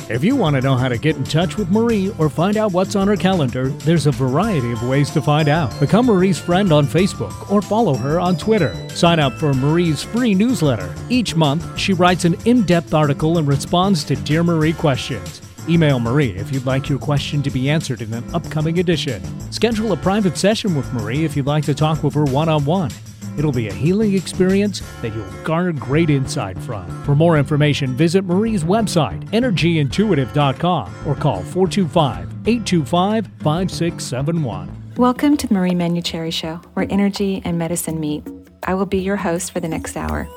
[0.10, 2.72] If you want to know how to get in touch with Marie or find out
[2.72, 5.78] what's on her calendar, there's a variety of ways to find out.
[5.82, 8.74] Become Marie's friend on Facebook or follow her on Twitter.
[8.90, 10.96] Sign up for Marie's free newsletter.
[11.10, 15.42] Each month, she writes an in depth article and responds to Dear Marie questions.
[15.68, 19.22] Email Marie if you'd like your question to be answered in an upcoming edition.
[19.52, 22.64] Schedule a private session with Marie if you'd like to talk with her one on
[22.64, 22.92] one.
[23.38, 27.04] It'll be a healing experience that you'll garner great insight from.
[27.04, 34.94] For more information, visit Marie's website, energyintuitive.com, or call 425 825 5671.
[34.96, 38.28] Welcome to the Marie Manuchehri Show, where energy and medicine meet.
[38.64, 40.28] I will be your host for the next hour.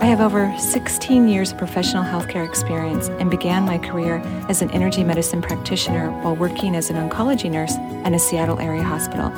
[0.00, 4.70] I have over 16 years of professional healthcare experience and began my career as an
[4.70, 9.30] energy medicine practitioner while working as an oncology nurse at a Seattle area hospital.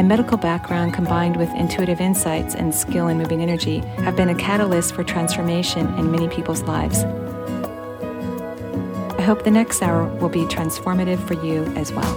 [0.00, 4.34] My medical background combined with intuitive insights and skill in moving energy have been a
[4.34, 7.04] catalyst for transformation in many people's lives.
[9.18, 12.14] I hope the next hour will be transformative for you as well.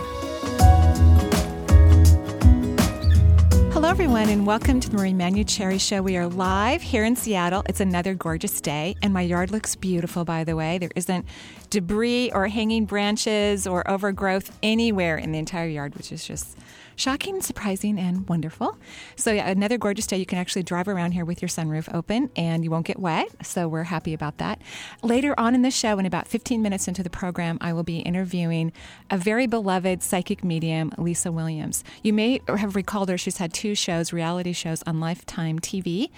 [3.73, 6.01] Hello, everyone, and welcome to the Marie Manuchehri Show.
[6.01, 7.63] We are live here in Seattle.
[7.67, 10.77] It's another gorgeous day, and my yard looks beautiful, by the way.
[10.77, 11.25] There isn't
[11.69, 16.57] debris or hanging branches or overgrowth anywhere in the entire yard, which is just
[16.95, 18.77] shocking, surprising, and wonderful.
[19.15, 20.17] So, yeah, another gorgeous day.
[20.17, 23.27] You can actually drive around here with your sunroof open and you won't get wet.
[23.45, 24.61] So, we're happy about that.
[25.01, 27.99] Later on in the show, in about 15 minutes into the program, I will be
[27.99, 28.71] interviewing
[29.09, 31.83] a very beloved psychic medium, Lisa Williams.
[32.01, 33.17] You may have recalled her.
[33.17, 36.09] She's had two shows, reality shows on Lifetime TV.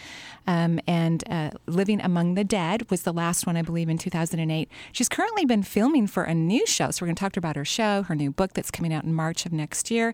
[0.47, 4.69] Um, and uh, Living Among the Dead was the last one, I believe, in 2008.
[4.91, 6.91] She's currently been filming for a new show.
[6.91, 8.93] So, we're going to talk to her about her show, her new book that's coming
[8.93, 10.13] out in March of next year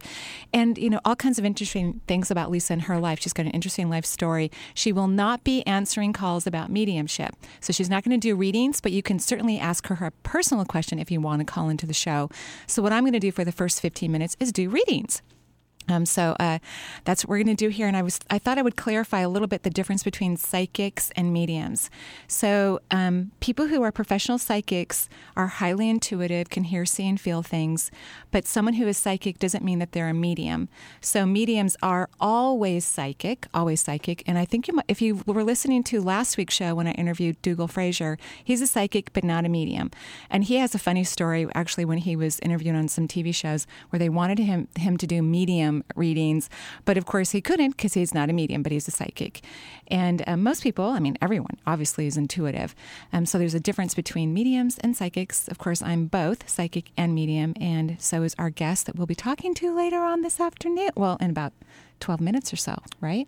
[0.53, 3.19] and you know all kinds of interesting things about Lisa and her life.
[3.19, 4.52] She's got an interesting life story.
[4.74, 8.81] She will not be answering calls about mediumship, so she's not going to do readings,
[8.81, 11.86] but you can certainly ask her a personal question if you want to call into
[11.86, 12.30] the show.
[12.68, 15.22] So what I'm going to do for the first 15 minutes is do readings.
[15.90, 16.59] Um, so uh,
[17.06, 17.88] that's what we're going to do here.
[17.88, 21.12] And I was I thought I would clarify a little bit the difference between psychics
[21.16, 21.90] and mediums.
[22.28, 27.42] So um, people who are professional psychics are highly intuitive, can hear, see, and feel
[27.42, 27.92] things.
[28.31, 30.69] But someone who is psychic doesn't mean that they're a medium.
[31.02, 34.24] So mediums are always psychic, always psychic.
[34.28, 36.92] And I think you might, if you were listening to last week's show when I
[36.92, 39.92] interviewed Dougal Fraser, he's a psychic but not a medium.
[40.30, 43.66] And he has a funny story actually when he was interviewed on some TV shows
[43.90, 46.50] where they wanted him him to do medium readings.
[46.86, 49.42] But of course, he couldn't because he's not a medium, but he's a psychic.
[49.88, 52.76] And um, most people, I mean, everyone obviously is intuitive.
[53.12, 55.48] Um, so there's a difference between mediums and psychics.
[55.48, 59.16] Of course, I'm both psychic and medium, and so is our guest that we'll be
[59.16, 60.92] talking to later on this afternoon.
[60.96, 61.54] Well, in about
[62.00, 63.28] 12 minutes or so, right?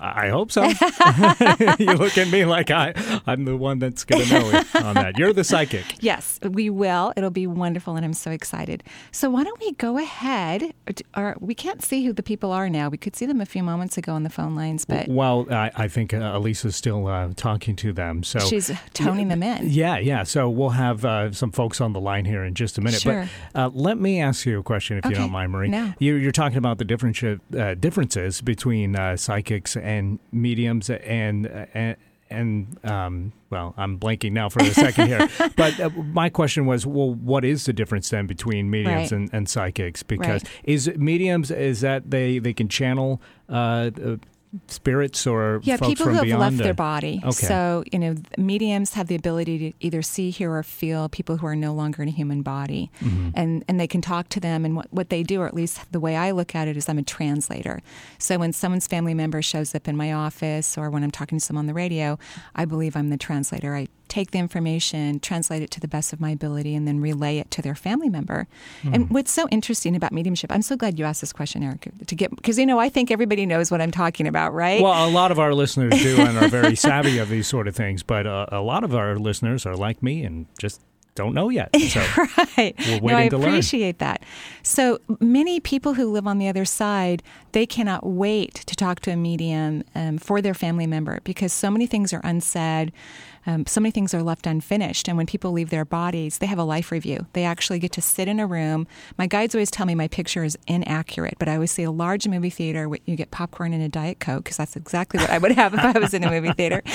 [0.00, 0.62] I hope so.
[1.78, 2.94] you look at me like I,
[3.26, 5.18] I'm the one that's going to know it on that.
[5.18, 5.84] You're the psychic.
[6.02, 7.12] Yes, we will.
[7.16, 8.82] It'll be wonderful, and I'm so excited.
[9.12, 10.72] So why don't we go ahead?
[11.14, 12.88] Or we can't see who the people are now.
[12.88, 15.70] We could see them a few moments ago on the phone lines, but well, I,
[15.76, 18.22] I think uh, Elisa's still uh, talking to them.
[18.22, 19.68] So she's toning them in.
[19.68, 20.22] Yeah, yeah.
[20.22, 23.02] So we'll have uh, some folks on the line here in just a minute.
[23.02, 23.28] Sure.
[23.52, 25.14] But uh, let me ask you a question, if okay.
[25.14, 25.68] you don't mind, Marie.
[25.68, 25.92] No.
[25.98, 29.89] You, are talking about the different uh, differences between uh, psychics and
[30.32, 31.96] mediums and, and
[32.32, 35.28] and um, well, I'm blanking now for a second here.
[35.56, 39.12] but uh, my question was, well, what is the difference then between mediums Right.
[39.12, 40.04] and, and psychics?
[40.04, 40.52] Because Right.
[40.62, 44.16] is mediums is that they they can channel uh, uh,
[44.66, 47.20] spirits or Yeah, people from who have left the- their body.
[47.22, 47.46] Okay.
[47.46, 51.46] So, you know, mediums have the ability to either see, hear, or feel people who
[51.46, 52.90] are no longer in a human body.
[53.00, 53.30] Mm-hmm.
[53.34, 54.64] And, and they can talk to them.
[54.64, 56.88] And what, what they do, or at least the way I look at it, is
[56.88, 57.80] I'm a translator.
[58.18, 61.44] So when someone's family member shows up in my office or when I'm talking to
[61.44, 62.18] someone on the radio,
[62.54, 63.76] I believe I'm the translator.
[63.76, 67.38] I take the information, translate it to the best of my ability, and then relay
[67.38, 68.46] it to their family member.
[68.82, 68.94] Hmm.
[68.94, 72.14] And what's so interesting about mediumship, I'm so glad you asked this question, Eric, to
[72.14, 74.82] get because you know I think everybody knows what I'm talking about, right?
[74.82, 77.74] Well, a lot of our listeners do and are very savvy of these sort of
[77.74, 80.82] things, but uh, a lot of our listeners are like me and just
[81.14, 81.70] don't know yet.
[81.90, 82.00] So
[82.56, 82.74] right.
[82.78, 83.48] We're no, waiting I to learn.
[83.48, 84.22] appreciate that.
[84.62, 89.10] So many people who live on the other side, they cannot wait to talk to
[89.10, 92.92] a medium um, for their family member because so many things are unsaid.
[93.50, 95.08] Um, so many things are left unfinished.
[95.08, 97.26] And when people leave their bodies, they have a life review.
[97.32, 98.86] They actually get to sit in a room.
[99.18, 102.28] My guides always tell me my picture is inaccurate, but I always say a large
[102.28, 105.38] movie theater, where you get popcorn and a Diet Coke, because that's exactly what I
[105.38, 106.82] would have if I was in a movie theater.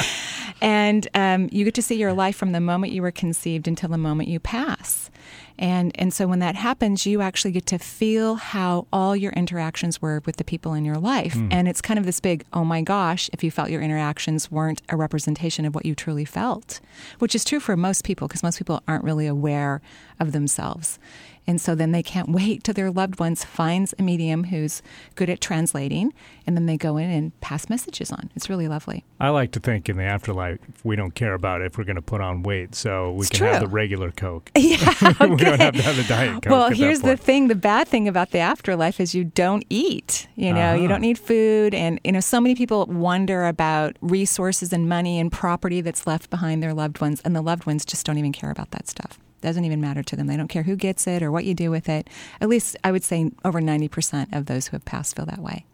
[0.61, 3.89] And um, you get to see your life from the moment you were conceived until
[3.89, 5.11] the moment you pass.
[5.57, 10.01] And, and so when that happens, you actually get to feel how all your interactions
[10.01, 11.33] were with the people in your life.
[11.33, 11.47] Hmm.
[11.51, 14.81] And it's kind of this big, oh my gosh, if you felt your interactions weren't
[14.89, 16.81] a representation of what you truly felt,
[17.19, 19.81] which is true for most people because most people aren't really aware
[20.19, 20.99] of themselves.
[21.47, 24.81] And so then they can't wait till their loved ones finds a medium who's
[25.13, 26.11] good at translating,
[26.47, 28.31] and then they go in and pass messages on.
[28.35, 29.03] It's really lovely.
[29.19, 32.01] I like to think in the afterlife we don't care about if we're going to
[32.01, 34.49] put on weight, so we It's can have the regular Coke.
[34.57, 34.77] Yeah.
[35.21, 36.51] we don't have to have the diet Coke.
[36.51, 40.27] Well, here's the thing: the bad thing about the afterlife is you don't eat.
[40.35, 40.87] You know, you Uh-huh.
[40.87, 45.31] don't need food, and you know, so many people wonder about resources and money and
[45.31, 48.49] property that's left behind their loved ones, and the loved ones just don't even care
[48.51, 49.19] about that stuff.
[49.45, 50.25] Doesn't even matter to them.
[50.25, 52.09] They don't care who gets it or what you do with it.
[52.41, 55.37] At least I would say over ninety percent of those who have passed feel that
[55.37, 55.65] way.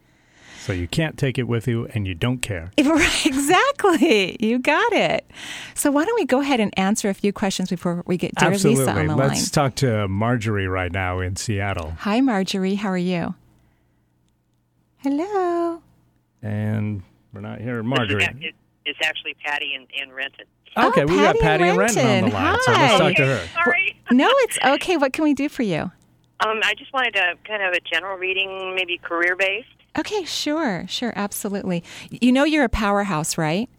[0.60, 2.74] So you can't take it with you, and you don't care.
[2.84, 4.36] Right, exactly.
[4.42, 5.26] You got it.
[5.74, 8.52] So why don't we go ahead and answer a few questions before we get dear
[8.52, 8.84] Absolutely.
[8.86, 9.30] Lisa on the line?
[9.30, 12.76] Let's talk to Marjorie right now in Seattle, Hi, Marjorie.
[12.76, 13.36] How are you?
[14.98, 15.82] Hello.
[16.42, 17.04] and
[17.34, 18.54] we're not here, Marjorie.
[18.92, 20.46] ac- it- It's actually Patty and, in Renton.
[20.78, 22.06] Okay, Oh, we got Patty Patty and Renton.
[22.06, 22.98] Renton on the line, so let's Hi.
[22.98, 23.48] talk to her.
[23.66, 23.96] Sorry.
[24.12, 24.98] No, it's okay.
[24.98, 25.92] What can we do for you?
[26.46, 29.68] Um, I just wanted to kind of a general reading, maybe career based.
[30.00, 31.84] Okay, sure, sure, absolutely.
[32.10, 33.70] You know you're a powerhouse, right?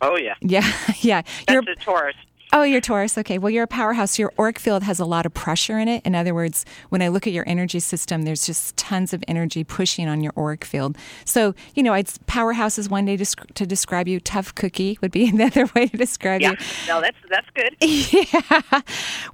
[0.00, 0.70] Oh yeah, Yeah,
[1.00, 1.22] yeah.
[1.48, 2.16] You're that's a Taurus.
[2.56, 3.18] Oh, you're Taurus.
[3.18, 3.36] Okay.
[3.36, 4.16] Well, you're a powerhouse.
[4.16, 6.06] Your auric field has a lot of pressure in it.
[6.06, 9.64] In other words, when I look at your energy system, there's just tons of energy
[9.64, 10.96] pushing on your auric field.
[11.24, 13.24] So, you know, it's powerhouse is one day to,
[13.54, 14.20] to describe you.
[14.20, 16.56] Tough cookie would be another way to describe Yeah, you.
[16.86, 17.74] no, that's that's good.
[17.80, 18.82] yeah.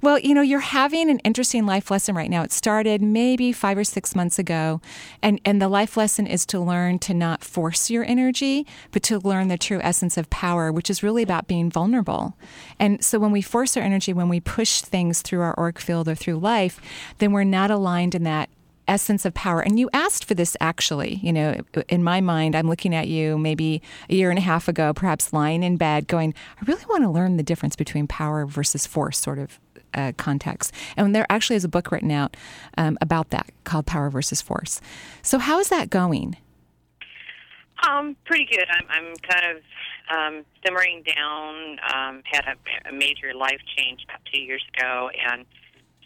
[0.01, 2.41] Well, you know, you're having an interesting life lesson right now.
[2.41, 4.81] It started maybe five or six months ago.
[5.21, 9.19] And, and the life lesson is to learn to not force your energy, but to
[9.19, 12.35] learn the true essence of power, which is really about being vulnerable.
[12.79, 16.07] And so when we force our energy, when we push things through our auric field
[16.07, 16.79] or through life,
[17.17, 18.49] then we're not aligned in that
[18.87, 19.59] essence of power.
[19.59, 21.15] And you asked for this actually.
[21.15, 24.69] You know, in my mind, I'm looking at you maybe a year and a half
[24.69, 28.45] ago, perhaps lying in bed going, I really want to learn the difference between power
[28.45, 29.59] versus force, sort of.
[29.93, 30.73] Uh, context.
[30.95, 32.37] And there actually is a book written out
[32.77, 34.79] um, about that called Power versus Force.
[35.21, 36.37] So, how is that going?
[37.85, 38.67] Um, pretty good.
[38.71, 39.61] I'm I'm kind of
[40.11, 41.79] um, simmering down.
[41.93, 45.45] Um, had a, a major life change about two years ago, and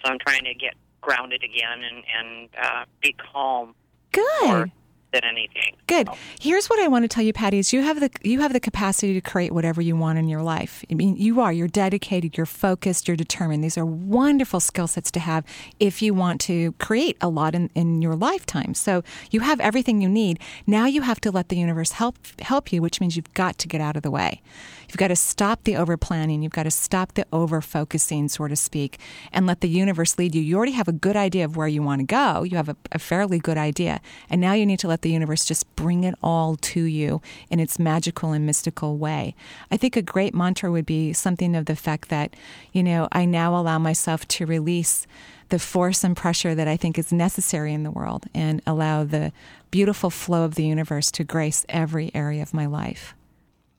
[0.04, 3.76] so I'm trying to get grounded again and and uh, be calm
[4.12, 4.46] Good.
[4.46, 4.72] more
[5.16, 5.76] than anything.
[5.88, 6.10] Good.
[6.40, 8.60] Here's what I want to tell you, Patty: is you have the you have the
[8.60, 10.84] capacity to create whatever you want in your life.
[10.92, 11.54] I mean, you are.
[11.54, 12.36] You're dedicated.
[12.38, 13.08] You're focused.
[13.08, 13.64] You're determined.
[13.64, 15.46] These are wonderful skill sets to have
[15.80, 18.74] if you want to create a lot in, in your lifetime.
[18.74, 20.40] So you have everything you need.
[20.68, 23.68] Now you have to let the universe help help you, which means you've got to
[23.68, 24.42] get out of the way.
[24.88, 26.42] You've got to stop the over planning.
[26.42, 29.00] You've got to stop the over focusing, so to speak,
[29.32, 30.42] and let the universe lead you.
[30.42, 32.44] You already have a good idea of where you want to go.
[32.44, 34.02] You have a, a fairly good idea.
[34.30, 37.60] And now you need to let the universe just bring it all to you in
[37.60, 39.36] its magical and mystical way.
[39.72, 42.36] I think a great mantra would be something of the fact that,
[42.72, 45.08] you know, I now allow myself to release
[45.50, 49.32] the force and pressure that I think is necessary in the world and allow the
[49.70, 53.14] beautiful flow of the universe to grace every area of my life.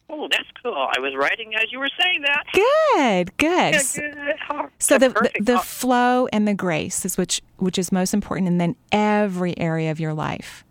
[0.08, 0.72] Oh, that's cool.
[0.96, 2.44] I was writing as you were saying that.
[2.52, 3.74] Good, good.
[3.74, 4.34] Yeah, So- good.
[4.50, 8.14] Oh, So the, the the Oh, flow and the grace is which which is most
[8.14, 10.62] important, and then every area of your life.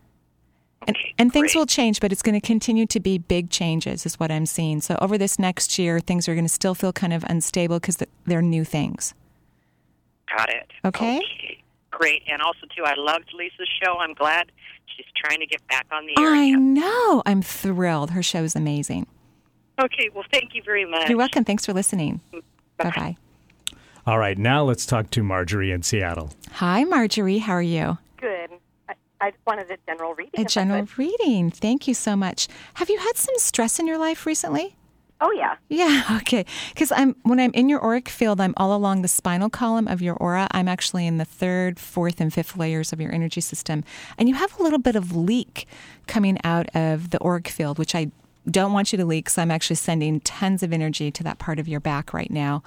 [0.87, 4.05] And, Okay, and things will change, but it's going to continue to be big changes,
[4.05, 4.81] is what I'm seeing.
[4.81, 7.97] So over this next year, things are going to still feel kind of unstable because
[8.25, 9.13] they're new things.
[10.37, 10.71] Got it.
[10.85, 11.21] Okay.
[11.91, 12.21] Great.
[12.27, 13.97] And also, too, I loved Lisa's show.
[13.97, 14.51] I'm glad
[14.95, 16.29] she's trying to get back on the air.
[16.33, 17.23] I know.
[17.25, 18.11] I'm thrilled.
[18.11, 19.07] Her show is amazing.
[19.79, 20.09] Okay.
[20.13, 21.09] Well, thank you very much.
[21.09, 21.43] You're welcome.
[21.43, 22.21] Thanks for listening.
[22.77, 23.17] Bye bye.
[24.07, 26.31] All right, now let's talk to Marjorie in Seattle.
[26.51, 27.39] Hi, Marjorie.
[27.39, 27.97] How are you?
[28.17, 28.51] Good.
[28.87, 30.39] I, I wanted a general reading.
[30.39, 31.49] A general reading.
[31.49, 32.47] Thank you so much.
[32.75, 34.75] Have you had some stress in your life recently?
[35.21, 35.55] Oh yeah.
[35.69, 36.45] Yeah, okay.
[36.69, 40.03] Because I'm when I'm in your auric field, I'm all along the spinal column of
[40.03, 40.47] your aura.
[40.51, 43.83] I'm actually in the third, fourth, and fifth layers of your energy system,
[44.19, 45.67] and you have a little bit of leak
[46.05, 48.11] coming out of the auric field, which I
[48.49, 49.29] don't want you to leak.
[49.29, 52.63] So I'm actually sending tons of energy to that part of your back right now.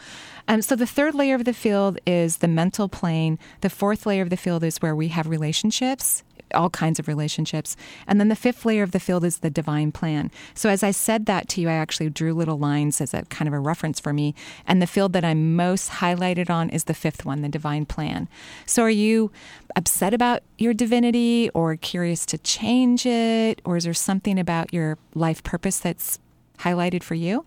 [0.46, 3.38] Um, so the third layer of the field is the mental plane.
[3.60, 6.22] The fourth layer of the field is where we have relationships
[6.54, 7.76] all kinds of relationships.
[8.06, 10.30] And then the fifth layer of the field is the divine plan.
[10.54, 13.48] So as I said that to you, I actually drew little lines as a kind
[13.48, 14.34] of a reference for me.
[14.66, 18.28] And the field that I'm most highlighted on is the fifth one, the divine plan.
[18.66, 19.30] So are you
[19.76, 23.60] upset about your divinity or curious to change it?
[23.64, 26.18] Or is there something about your life purpose that's
[26.58, 27.44] highlighted for you?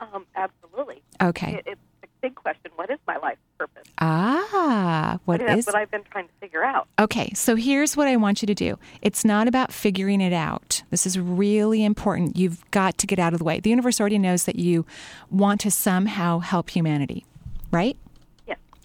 [0.00, 1.02] Um, absolutely.
[1.22, 1.54] Okay.
[1.54, 1.85] It, it's a
[2.26, 2.70] big question.
[2.74, 3.84] What is my life purpose?
[3.98, 6.88] Ah, what I that's is what I've been trying to figure out.
[6.98, 8.78] Okay, so here's what I want you to do.
[9.00, 10.82] It's not about figuring it out.
[10.90, 12.36] This is really important.
[12.36, 13.60] You've got to get out of the way.
[13.60, 14.84] The universe already knows that you
[15.30, 17.24] want to somehow help humanity,
[17.70, 17.96] right?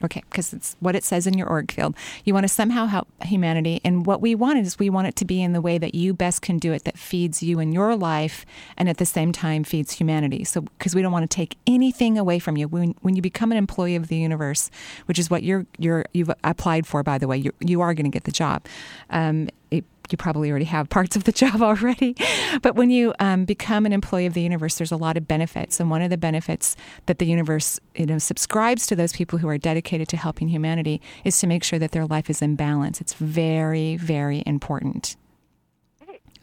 [0.04, 1.96] Okay, because it's what it says in your auric field.
[2.26, 3.82] You want to somehow help humanity.
[3.84, 6.14] And what we want is we want it to be in the way that you
[6.14, 8.46] best can do it, that feeds you in your life
[8.78, 10.44] and at the same time feeds humanity.
[10.44, 12.68] So, because we don't want to take anything away from you.
[12.68, 14.72] When, when you become an employee of the universe,
[15.06, 18.06] which is what you're, you're, you've applied for, by the way, you, you are going
[18.06, 18.66] to get the job.
[19.10, 22.16] Um, it, you probably already have parts of the job already.
[22.62, 25.80] But when you um, become an employee of the universe, there's a lot of benefits.
[25.80, 26.76] And one of the benefits
[27.06, 31.02] that the universe you know, subscribes to those people who are dedicated to helping humanity
[31.24, 33.02] is to make sure that their life is in balance.
[33.02, 35.16] It's very, very important.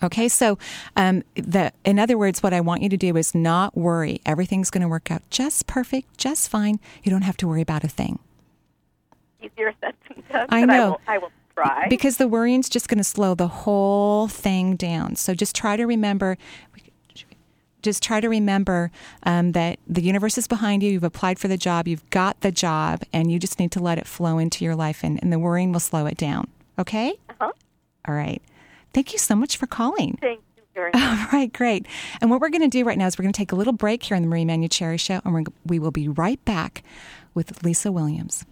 [0.00, 0.58] Okay, so
[0.96, 4.20] um, the in other words, what I want you to do is not worry.
[4.24, 6.78] Everything's going to work out just perfect, just fine.
[7.02, 8.20] You don't have to worry about a thing.
[9.42, 10.46] Easier said than done.
[10.50, 10.74] I know.
[10.74, 11.88] I will, I will try.
[11.88, 15.16] Because the worrying's just going to slow the whole thing down.
[15.16, 16.36] So just try to remember.
[17.80, 18.90] Just try to remember
[19.22, 20.90] um, that the universe is behind you.
[20.90, 21.86] You've applied for the job.
[21.86, 25.04] You've got the job, and you just need to let it flow into your life,
[25.04, 26.48] and, and the worrying will slow it down.
[26.76, 27.14] Okay.
[27.30, 27.52] Uh-huh.
[28.08, 28.42] All right.
[28.92, 30.18] Thank you so much for calling.
[30.20, 31.02] Thank you very much.
[31.32, 31.86] All right, great.
[32.20, 33.72] And what we're going to do right now is we're going to take a little
[33.72, 36.82] break here on the Marie Manuchehri Show, and we're, we will be right back
[37.32, 38.44] with Lisa Williams.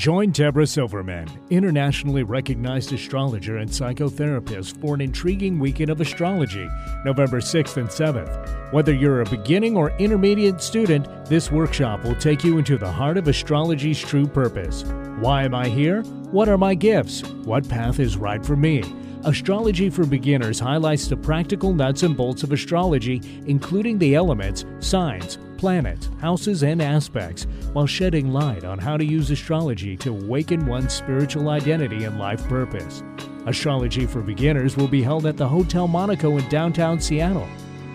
[0.00, 6.66] Join Deborah Silverman, internationally recognized astrologer and psychotherapist, for an intriguing weekend of astrology,
[7.04, 8.72] November 6th and 7th.
[8.72, 13.18] Whether you're a beginning or intermediate student, this workshop will take you into the heart
[13.18, 14.84] of astrology's true purpose.
[15.18, 16.02] Why am I here?
[16.30, 17.22] What are my gifts?
[17.44, 18.82] What path is right for me?
[19.24, 25.36] Astrology for Beginners highlights the practical nuts and bolts of astrology, including the elements, signs,
[25.60, 30.94] planets, houses, and aspects, while shedding light on how to use astrology to awaken one's
[30.94, 33.02] spiritual identity and life purpose.
[33.46, 37.46] Astrology for Beginners will be held at the Hotel Monaco in downtown Seattle.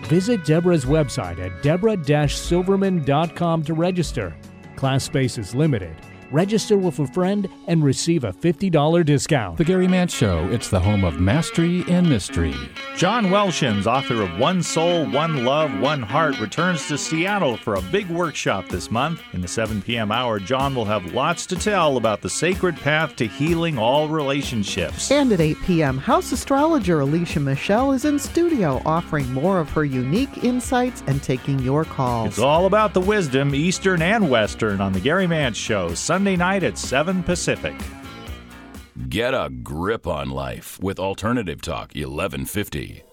[0.02, 4.36] Visit Deborah's website at deborah-silverman.com to register.
[4.76, 5.96] Class space is limited.
[6.32, 9.58] Register with a friend and receive a $50 discount.
[9.58, 12.54] The Gary Mance Show, it's the home of mastery and mystery.
[12.96, 17.82] John Welshons, author of One Soul, One Love, One Heart, returns to Seattle for a
[17.82, 19.22] big workshop this month.
[19.34, 20.10] In the 7 p.m.
[20.10, 25.10] hour, John will have lots to tell about the sacred path to healing all relationships.
[25.12, 29.84] And at 8 p.m., house astrologer Alicia Michelle is in studio offering more of her
[29.84, 32.28] unique insights and taking your calls.
[32.28, 36.62] It's all about the wisdom, Eastern and Western, on The Gary Mance Show, Sunday night
[36.62, 37.74] at 7 Pacific.
[39.08, 43.05] Get a grip on life with Alternative Talk 1150.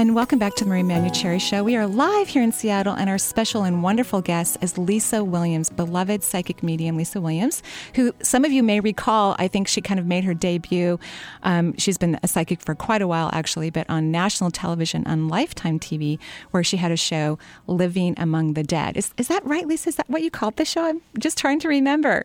[0.00, 1.62] And welcome back to the Marie Manuchehri Show.
[1.62, 5.68] We are live here in Seattle, and our special and wonderful guest is Lisa Williams,
[5.68, 7.62] beloved psychic medium Lisa Williams,
[7.94, 9.36] who some of you may recall.
[9.38, 10.98] I think she kind of made her debut.
[11.42, 15.28] Um, she's been a psychic for quite a while, actually, but on national television on
[15.28, 16.18] Lifetime TV,
[16.50, 18.96] where she had a show, Living Among the Dead.
[18.96, 19.90] Is, is that right, Lisa?
[19.90, 20.82] Is that what you called the show?
[20.82, 22.24] I'm just trying to remember.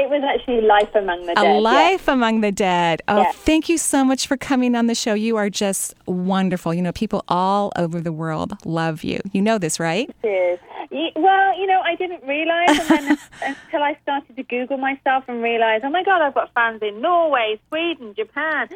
[0.00, 1.44] It was actually Life Among the A Dead.
[1.44, 1.58] yeah.
[1.58, 3.02] Life Among the Dead.
[3.06, 3.32] Oh, Yeah.
[3.32, 5.12] thank you so much for coming on the show.
[5.14, 6.72] You are just wonderful.
[6.72, 9.20] You know, people all over the world love you.
[9.32, 10.08] You know this, right?
[10.22, 10.58] It is.
[10.62, 15.24] Ye- Well, you know, I didn't realize and then until I started to Google myself
[15.28, 18.68] and realize, oh my God, I've got fans in Norway, Sweden, Japan,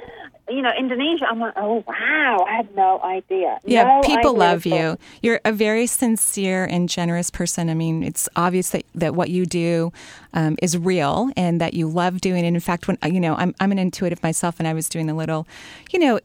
[0.49, 1.27] you know, Indonesia.
[1.29, 3.59] I'm like, oh wow, I had no idea.
[3.65, 4.99] Yeah, No people idea love you.
[5.23, 7.69] You're a very sincere and generous person.
[7.69, 9.93] I mean, it's obvious that, that what you do
[10.35, 12.49] um, is real and that you love doing it.
[12.49, 15.15] In fact, when you know, I'm I'm an intuitive myself, and I was doing a
[15.15, 15.47] little,
[15.91, 16.21] you know.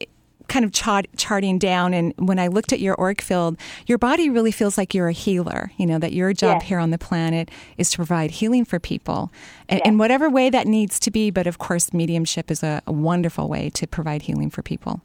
[0.50, 4.28] Kind of chart, charting down, and when I looked at your auric field, your body
[4.28, 5.70] really feels like you're a healer.
[5.76, 6.68] You know that your job Yes.
[6.68, 9.30] here on the planet is to provide healing for people,
[9.68, 11.30] and in whatever way that needs to be.
[11.30, 15.00] But of course, mediumship is a, a wonderful way to provide healing for people.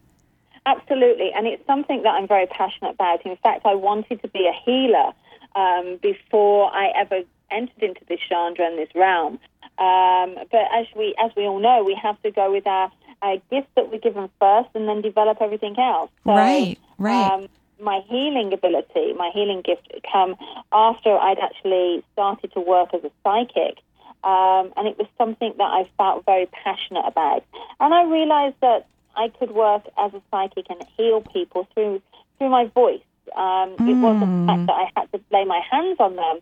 [0.65, 3.23] Absolutely, and it's something that I'm very passionate about.
[3.23, 5.11] In fact, I wanted to be a healer
[5.55, 7.19] um, before I ever
[7.51, 9.33] entered into this genre and this realm.
[9.77, 12.91] Um, but as we as we all know, we have to go with our,
[13.25, 16.11] our gifts that we're given first, and then develop everything else.
[16.23, 17.31] So, Right, right.
[17.31, 17.47] Um,
[17.79, 20.35] my healing ability, my healing gift, come
[20.71, 23.75] after I'd actually started to work as a psychic.
[24.23, 27.43] Um, and it was something that I felt very passionate about.
[27.79, 32.01] And I realized that I could work as a psychic and heal people through
[32.37, 33.07] through my voice.
[33.35, 36.39] Um, It wasn't the fact that I had to lay my hands on them.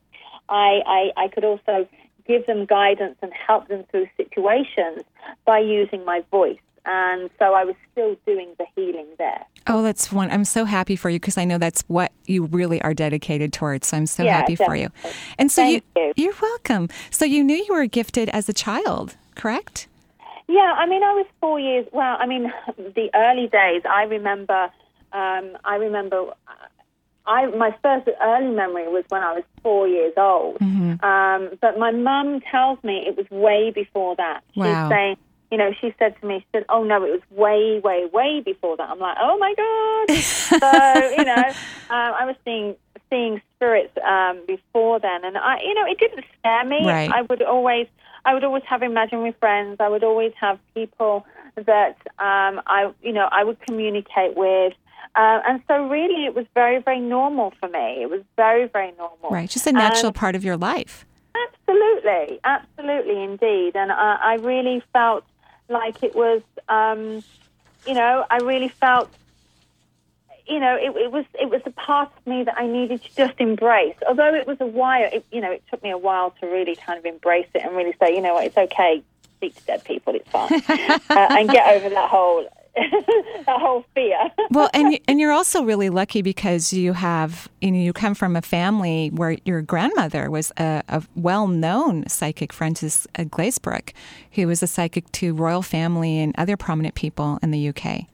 [0.50, 1.88] I, I, I could also
[2.28, 5.04] give them guidance and help them through situations
[5.46, 6.66] by using my voice.
[6.86, 9.46] And so I was still doing the healing there.
[9.68, 10.30] Oh, that's one.
[10.32, 13.88] I'm so happy for you because I know that's what you really are dedicated towards.
[13.88, 14.90] So I'm so Yeah, happy for you.
[14.90, 15.20] definitely.
[15.40, 16.14] And so Thank you, you.
[16.18, 16.90] you're welcome.
[17.10, 19.88] So you knew you were gifted as a child, correct?
[20.50, 21.88] Yeah, I mean, I was four years.
[21.94, 23.82] Well, I mean, the early days.
[23.90, 24.70] I remember.
[25.14, 26.34] Um, I remember.
[27.26, 30.60] I my first early memory was when I was four years old.
[30.60, 31.04] Mm-hmm.
[31.06, 34.42] Um, but my mum tells me it was way before that.
[34.56, 34.66] Wow.
[34.66, 35.18] She's saying,
[35.54, 38.42] you know, she said to me, she said, "Oh no, it was way, way, way
[38.44, 41.46] before that." I'm like, "Oh my god!" so you know,
[41.92, 42.76] um, I was seeing
[43.12, 46.84] seeing spirits um, before then, and I, you know, it didn't scare me.
[46.84, 47.12] Right.
[47.12, 47.86] I would always,
[48.26, 49.78] I would always have imaginary friends.
[49.80, 51.24] I would always have people
[51.56, 54.74] that um, I, you know, I would communicate with.
[55.16, 58.02] Uh, and so, really, it was very, very normal for me.
[58.02, 59.30] It was very, very normal.
[59.30, 59.48] Right.
[59.48, 61.06] Just a natural part of your life.
[61.36, 63.76] Absolutely, absolutely, indeed.
[63.76, 65.24] And I, I really felt
[65.74, 67.24] like it was, um,
[67.86, 69.10] you know, I really felt,
[70.48, 73.16] you know, it, it was it was a part of me that I needed to
[73.16, 73.96] just embrace.
[74.08, 76.76] Although it was a while, it, you know, it took me a while to really
[76.76, 79.04] kind of embrace it and really say, you know what, it's okay.
[79.38, 80.16] Speak to dead people.
[80.16, 80.54] It's fine,
[81.10, 82.48] uh, and get over that whole
[83.46, 84.18] that whole fear.
[84.52, 88.36] well, and and you're also really lucky because you have you know you come from
[88.36, 93.94] a family where your grandmother was a, a well-known psychic, Frances uh, Glazebrook,
[94.32, 98.08] who was a psychic to royal family and other prominent people in the UK.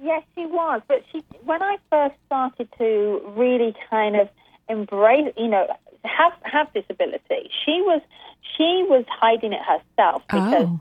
[0.00, 0.82] Yes, she was.
[0.86, 4.28] But she, when I first started to really kind of
[4.68, 5.66] embrace, you know,
[6.04, 8.02] have have this ability, she was
[8.56, 10.80] she was hiding it herself because Oh.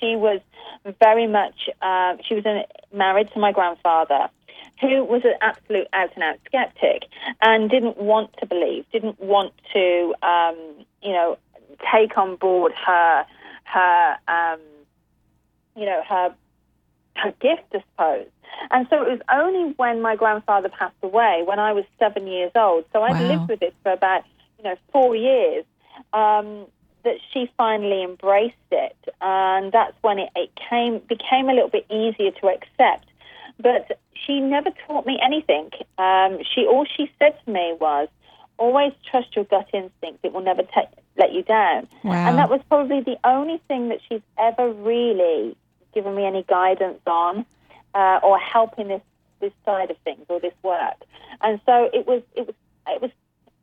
[0.00, 0.40] She was
[1.00, 2.62] very much um, she was in,
[2.96, 4.28] married to my grandfather.
[4.80, 7.04] Who was an absolute out and out skeptic
[7.40, 10.56] and didn't want to believe, didn't want to, um,
[11.02, 11.38] you know,
[11.92, 13.24] take on board her,
[13.64, 14.60] her, um,
[15.76, 16.34] you know, her
[17.16, 18.26] her gift, I suppose.
[18.70, 22.52] And so it was only when my grandfather passed away, when I was seven years
[22.54, 23.28] old, so I'd Wow.
[23.28, 24.22] lived with it for about,
[24.58, 25.64] you know, four years,
[26.12, 26.66] um,
[27.04, 28.96] that she finally embraced it.
[29.20, 33.06] And that's when it, it came became a little bit easier to accept.
[33.58, 35.70] But she never taught me anything.
[35.98, 38.08] Um, she all she said to me was,
[38.58, 40.20] always trust your gut instinct.
[40.22, 40.82] It will never ta
[41.16, 41.88] let you down.
[42.04, 42.28] Wow.
[42.28, 45.56] And that was probably the only thing that she's ever really
[45.94, 47.44] given me any guidance on
[47.94, 49.02] uh, or help in this,
[49.40, 50.94] this side of things or this work.
[51.42, 52.54] And so it was, it was,
[52.86, 53.10] it was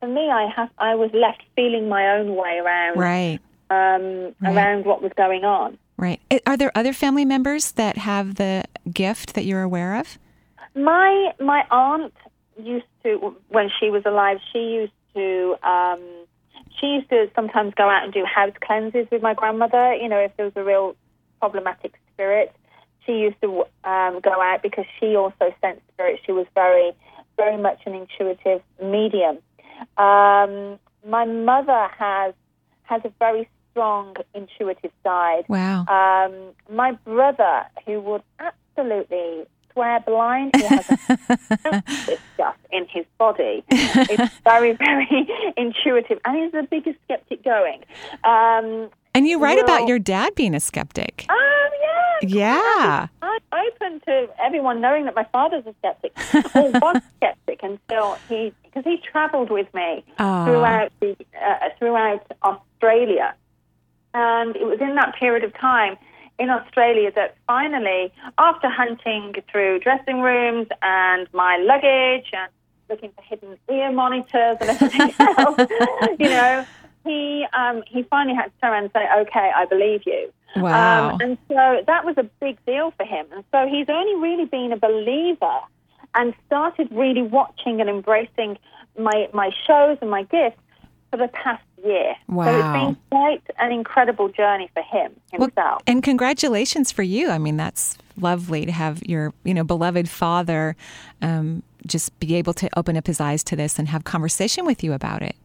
[0.00, 0.30] for me.
[0.30, 3.38] I have, I was left feeling my own way around, Right.
[3.70, 4.56] um, Right.
[4.56, 5.78] around what was going on.
[5.96, 6.20] Right.
[6.46, 10.18] Are there other family members that have the gift that you're aware of?
[10.74, 12.14] My my aunt
[12.58, 14.38] used to when she was alive.
[14.52, 16.00] She used to um,
[16.80, 19.94] she used to sometimes go out and do house cleanses with my grandmother.
[19.94, 20.96] You know, if there was a real
[21.38, 22.54] problematic spirit,
[23.04, 26.22] she used to um, go out because she also sensed spirits.
[26.24, 26.92] She was very
[27.36, 29.38] very much an intuitive medium.
[29.96, 32.34] Um, my mother has
[32.84, 35.44] has a very strong intuitive side.
[35.48, 35.84] Wow.
[35.86, 43.64] Um, my brother, who would absolutely swear blind, he has this stuff in his body.
[43.68, 47.82] It's very, very intuitive, and he's the biggest skeptic going.
[48.24, 51.26] Um, And you write will- about your dad being a skeptic.
[51.28, 51.36] Um,
[51.82, 52.18] yeah.
[52.22, 53.06] Yeah.
[53.22, 56.12] I'm open to everyone knowing that my father's a skeptic,
[56.54, 60.44] or was skeptic until he, because he travelled with me Ah.
[60.44, 63.34] throughout the, uh, throughout Australia,
[64.14, 65.96] and it was in that period of time
[66.38, 72.50] in Australia that finally, after hunting through dressing rooms and my luggage and
[72.88, 75.58] looking for hidden ear monitors and everything else,
[76.18, 76.66] you know,
[77.04, 81.10] he um, he finally had to turn around and say, "Okay, I believe you." Wow.
[81.10, 83.26] Um, and so that was a big deal for him.
[83.32, 85.60] And so he's only really been a believer
[86.14, 88.58] and started really watching and embracing
[88.98, 90.60] my, my shows and my gifts
[91.10, 92.14] for the past year.
[92.28, 92.46] Wow.
[92.46, 95.82] So it's been quite an incredible journey for him himself.
[95.86, 97.30] And congratulations for you.
[97.30, 100.76] I mean, that's lovely to have your, you know, beloved father
[101.22, 104.82] um, just be able to open up his eyes to this and have conversation with
[104.82, 105.36] you about it.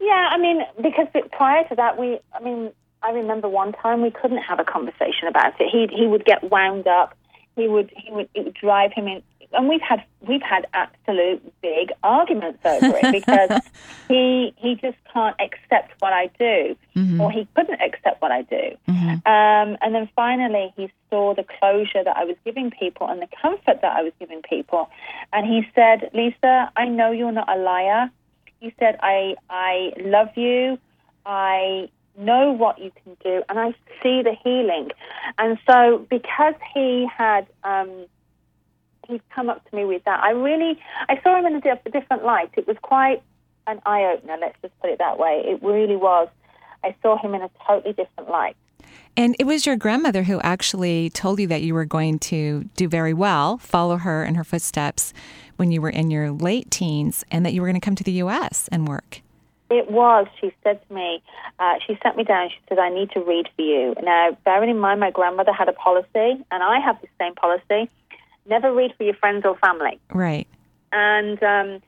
[0.00, 2.70] Yeah, I mean, because prior to that, we, I mean,
[3.02, 5.68] I remember one time we couldn't have a conversation about it.
[5.70, 7.16] He he would get wound up.
[7.56, 11.42] He would he would it would drive him in, and we've had we've had absolute
[11.62, 13.60] big arguments over it because
[14.08, 16.76] he he just can't accept what I do,
[17.20, 18.76] or he couldn't accept what I do.
[19.26, 23.28] Um, and then finally, he saw the closure that I was giving people and the
[23.40, 24.88] comfort that I was giving people,
[25.32, 28.10] and he said, "Lisa, I know you're not a liar."
[28.60, 30.78] He said, "I I love you.
[31.26, 34.90] I know what you can do, and I see the healing."
[35.38, 38.06] And so, because he had um,
[39.06, 41.92] he'd come up to me with that, I really I saw him in a diff-
[41.92, 42.50] different light.
[42.56, 43.22] It was quite
[43.66, 44.36] an eye opener.
[44.40, 45.42] Let's just put it that way.
[45.44, 46.28] It really was.
[46.82, 48.56] I saw him in a totally different light.
[49.16, 52.88] And it was your grandmother who actually told you that you were going to do
[52.88, 55.12] very well, follow her in her footsteps
[55.58, 58.04] when you were in your late teens, and that you were going to come to
[58.04, 58.68] the U.S.
[58.72, 59.22] and work.
[59.70, 60.26] It was.
[60.40, 61.22] She said to me,
[61.58, 62.48] uh, she sat me down.
[62.48, 63.94] She said, I need to read for you.
[64.02, 67.90] Now, bearing in mind, my grandmother had a policy, and I have the same policy
[68.48, 70.00] never read for your friends or family.
[70.12, 70.48] Right.
[70.92, 71.82] And, um,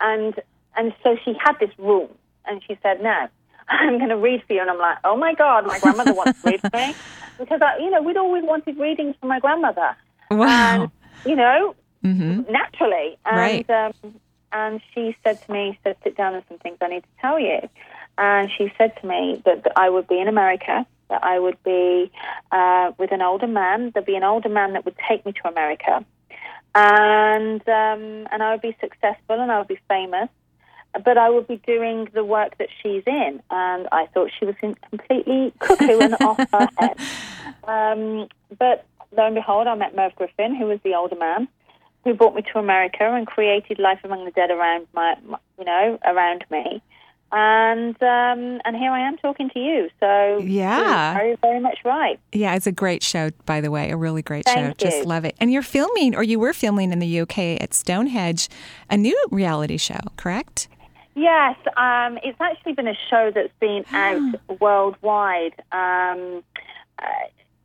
[0.00, 0.34] and,
[0.76, 2.10] and so she had this rule,
[2.46, 3.28] and she said, Now,
[3.68, 4.60] I'm going to read for you.
[4.60, 6.94] And I'm like, Oh my God, my grandmother wants to read for me.
[7.38, 9.96] Because, I, you know, we'd always wanted readings from my grandmother.
[10.30, 10.46] Wow.
[10.46, 10.90] And,
[11.24, 13.18] you know, hmm naturally.
[13.24, 13.70] And, Right.
[13.70, 14.20] um,
[14.52, 17.20] and she said to me, she said, sit down, there's some things I need to
[17.20, 17.68] tell you.
[18.18, 21.62] And she said to me that, that I would be in America, that I would
[21.62, 22.10] be
[22.50, 25.48] uh, with an older man, there'd be an older man that would take me to
[25.48, 26.04] America.
[26.74, 30.28] And, um, and I would be successful and I would be famous.
[31.04, 33.40] But I would be doing the work that she's in.
[33.50, 36.96] And I thought she was in completely cuckoo and off her head.
[37.66, 38.84] Um, but
[39.16, 41.48] lo and behold, I met Merv Griffin, who was the older man
[42.04, 45.64] who brought me to America and created Life Among the Dead around my, my you
[45.64, 46.82] know, around me.
[47.32, 49.88] And um, and here I am talking to you.
[50.00, 51.14] So Yeah.
[51.14, 52.18] very very much right.
[52.32, 53.90] Yeah, it's a great show, by the way.
[53.90, 54.88] A really great Thank show.
[54.90, 55.36] Just love it.
[55.38, 58.48] And you're filming, or you were filming in the UK at Stonehenge,
[58.88, 60.66] a new reality show, correct?
[61.14, 65.54] Yes, um, it's actually been a show that's been out worldwide.
[65.70, 66.42] Um,
[66.98, 67.06] uh,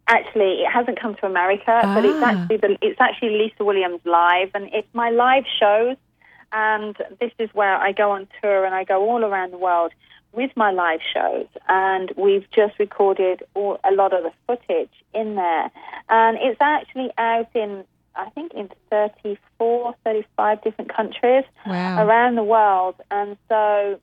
[0.08, 2.30] actually, it hasn't come to America, but it's Ah.
[2.32, 5.98] actually the, it's actually Lisa Williams live, and it's my live shows.
[6.52, 9.91] And this is where I go on tour and I go all around the world
[10.32, 11.48] with my live shows.
[11.68, 15.72] And we've just recorded all, a lot of the footage in there,
[16.10, 17.84] and it's actually out in
[18.18, 22.06] I think in 34, 35 different countries Wow.
[22.08, 22.96] around the world.
[23.12, 24.00] And so,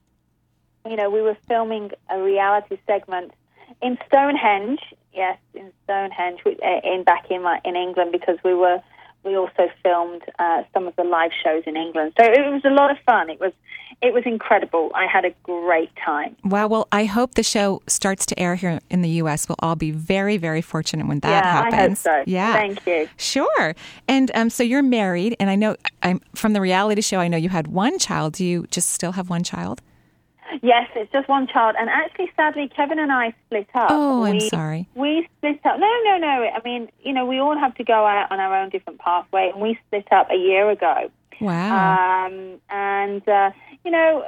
[0.86, 3.32] you know, we were filming a reality segment
[3.80, 4.80] in Stonehenge.
[5.12, 6.50] Yes, in Stonehenge, uh,
[6.84, 8.80] in back in my, in England, because we were
[9.24, 12.12] we also filmed uh, some of the live shows in England.
[12.18, 13.30] So it was a lot of fun.
[13.30, 13.52] It was
[14.00, 14.90] it was incredible.
[14.94, 16.34] I had a great time.
[16.44, 16.66] Wow.
[16.66, 19.48] Well, I hope the show starts to air here in the U.S.
[19.48, 22.04] We'll all be very, very fortunate when that yeah, happens.
[22.04, 22.30] I hope so.
[22.30, 22.52] Yeah.
[22.52, 23.08] Thank you.
[23.16, 23.74] Sure.
[24.08, 27.18] And um, so you're married, and I know I'm from the reality show.
[27.18, 28.34] I know you had one child.
[28.34, 29.80] Do you just still have one child?
[30.62, 33.88] Yes, it's just one child, and actually, sadly, Kevin and I split up.
[33.90, 34.88] Oh, I'm we, sorry.
[34.94, 35.78] We split up.
[35.78, 36.50] No, no, no.
[36.54, 39.50] I mean, you know, we all have to go out on our own different pathway,
[39.52, 41.10] and we split up a year ago.
[41.40, 42.26] Wow.
[42.26, 43.50] Um, and uh,
[43.84, 44.26] you know,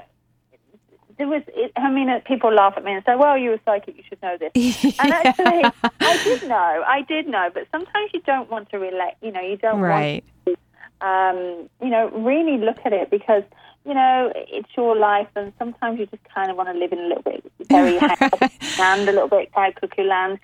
[1.19, 1.43] there was.
[1.49, 3.97] It, I mean, uh, people laugh at me and say, "Well, you're a psychic.
[3.97, 4.55] You should know this."
[5.01, 5.65] And actually,
[6.01, 6.85] I did know.
[6.87, 9.15] I did know, but sometimes you don't want to relate.
[9.21, 10.25] You know, you don't right.
[10.47, 10.59] want
[11.05, 13.43] um, you know, really look at it because,
[13.85, 16.99] you know, it's your life and sometimes you just kind of want to live in
[16.99, 17.99] a little bit very
[18.79, 20.39] land, a little bit like cuckoo land.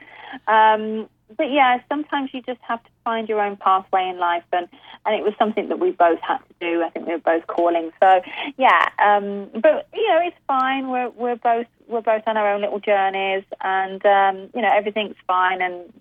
[0.47, 4.69] Um, but yeah, sometimes you just have to find your own pathway in life and,
[5.07, 6.83] and it was something that we both had to do.
[6.83, 7.91] I think we were both calling.
[8.01, 8.21] So
[8.59, 10.89] yeah, um, but you know, it's fine.
[10.89, 15.17] We're, we're both we're both on our own little journeys, and um, you know everything's
[15.27, 15.93] fine and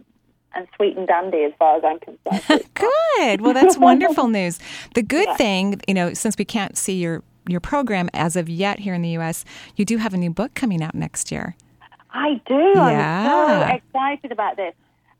[0.54, 2.69] and sweet and dandy as far as I'm concerned.
[2.73, 3.41] good.
[3.41, 4.60] Well, that's wonderful news.
[4.95, 5.38] The good yeah.
[5.38, 9.02] thing, you know, since we can't see your your program as of yet here in
[9.02, 11.56] the U.S., you do have a new book coming out next year.
[12.12, 12.74] I do.
[12.76, 13.28] Yeah.
[13.28, 14.74] I'm so excited about this.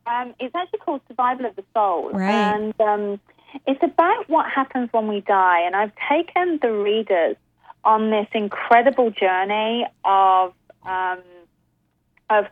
[0.08, 2.32] Um, it's actually called Survival of the Soul, right.
[2.32, 3.20] and um,
[3.68, 5.62] it's about what happens when we die.
[5.62, 7.36] And I've taken the readers
[7.84, 11.20] on this incredible journey of um,
[12.30, 12.46] of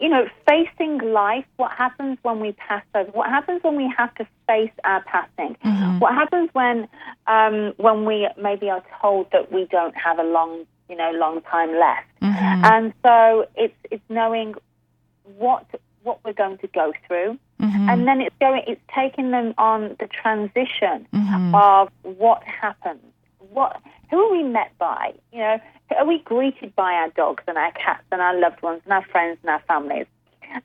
[0.00, 1.44] you know facing life.
[1.56, 3.10] What happens when we pass over?
[3.10, 5.56] What happens when we have to face our passing?
[5.64, 5.98] Mm-hmm.
[5.98, 6.88] What happens when
[7.26, 11.42] um, when we maybe are told that we don't have a long you know long
[11.42, 12.08] time left?
[12.22, 12.64] Mm-hmm.
[12.64, 14.54] And so it's it's knowing
[15.38, 15.66] what
[16.06, 17.38] what we're going to go through.
[17.60, 17.90] Mm-hmm.
[17.90, 21.54] And then it's going, it's taking them on the transition mm-hmm.
[21.54, 23.02] of what happens.
[23.50, 23.80] What,
[24.10, 25.14] who are we met by?
[25.32, 25.58] You know,
[25.96, 29.04] are we greeted by our dogs and our cats and our loved ones and our
[29.04, 30.06] friends and our families?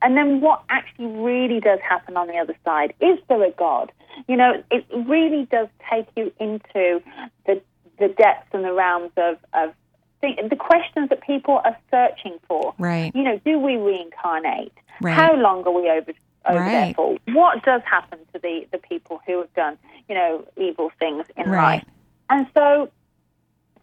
[0.01, 2.93] And then what actually really does happen on the other side?
[3.01, 3.91] Is there a God?
[4.27, 7.01] You know, it really does take you into
[7.45, 7.61] the
[7.99, 9.73] the depths and the realms of, of
[10.21, 12.73] the, the questions that people are searching for.
[12.77, 13.11] Right.
[13.15, 14.73] You know, do we reincarnate?
[15.01, 15.13] Right.
[15.13, 16.11] How long are we over
[16.49, 16.71] over right.
[16.71, 17.17] there for?
[17.27, 19.77] What does happen to the, the people who have done,
[20.09, 21.75] you know, evil things in right.
[21.75, 21.85] life?
[22.31, 22.89] And so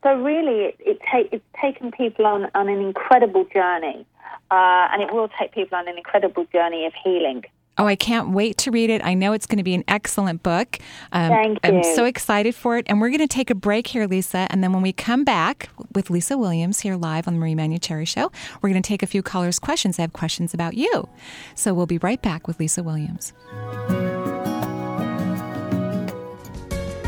[0.03, 4.07] so really it, it ta- it's taken people on, on an incredible journey.
[4.51, 7.45] Uh, and it will take people on an incredible journey of healing.
[7.77, 9.05] Oh, I can't wait to read it.
[9.05, 10.79] I know it's going to be an excellent book.
[11.13, 11.79] Um, Thank you.
[11.79, 12.87] I'm so excited for it.
[12.89, 14.49] And we're going to take a break here, Lisa.
[14.51, 18.09] And then when we come back with Lisa Williams here live on the Marie Manuchehri
[18.09, 19.97] Show, we're going to take a few callers' questions.
[19.97, 21.09] They have questions about you.
[21.55, 23.33] So we'll be right back with Lisa Williams.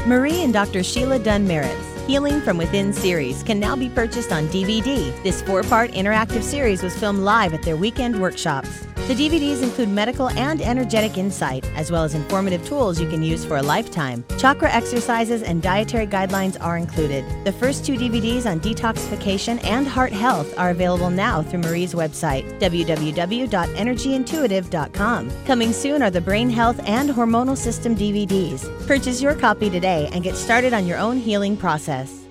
[0.07, 0.83] Marie and Dr.
[0.83, 5.23] Sheila Dunn Merritt's Healing from Within series can now be purchased on DVD.
[5.23, 8.87] This four part interactive series was filmed live at their weekend workshops.
[9.09, 13.45] The DVDs include medical and energetic insight, as well as informative tools you can use
[13.45, 14.25] for a lifetime.
[14.39, 17.25] Chakra exercises and dietary guidelines are included.
[17.45, 22.45] The first two DVDs on detoxification and heart health are available now through Marie's website,
[22.61, 25.31] www.energyintuitive.com.
[25.45, 28.87] Coming soon are the Brain Health and Hormonal System DVDs.
[28.87, 32.30] Purchase your copy today and get started on your own healing process.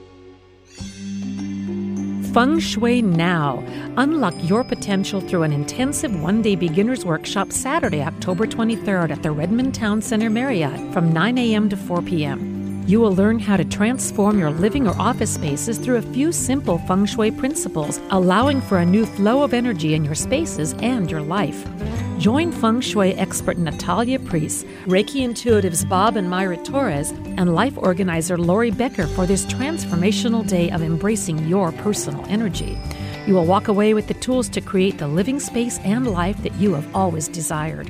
[2.34, 3.64] Feng Shui Now.
[3.98, 9.32] Unlock your potential through an intensive one day beginner's workshop Saturday, October 23rd at the
[9.32, 11.70] Redmond Town Center Marriott from 9 a.m.
[11.70, 12.59] to 4 p.m.
[12.86, 16.80] You will learn how to transform your living or office spaces through a few simple
[16.80, 21.22] feng shui principles, allowing for a new flow of energy in your spaces and your
[21.22, 21.68] life.
[22.18, 28.38] Join feng shui expert Natalia Priest, Reiki intuitives Bob and Myra Torres, and life organizer
[28.38, 32.78] Lori Becker for this transformational day of embracing your personal energy.
[33.26, 36.56] You will walk away with the tools to create the living space and life that
[36.56, 37.90] you have always desired.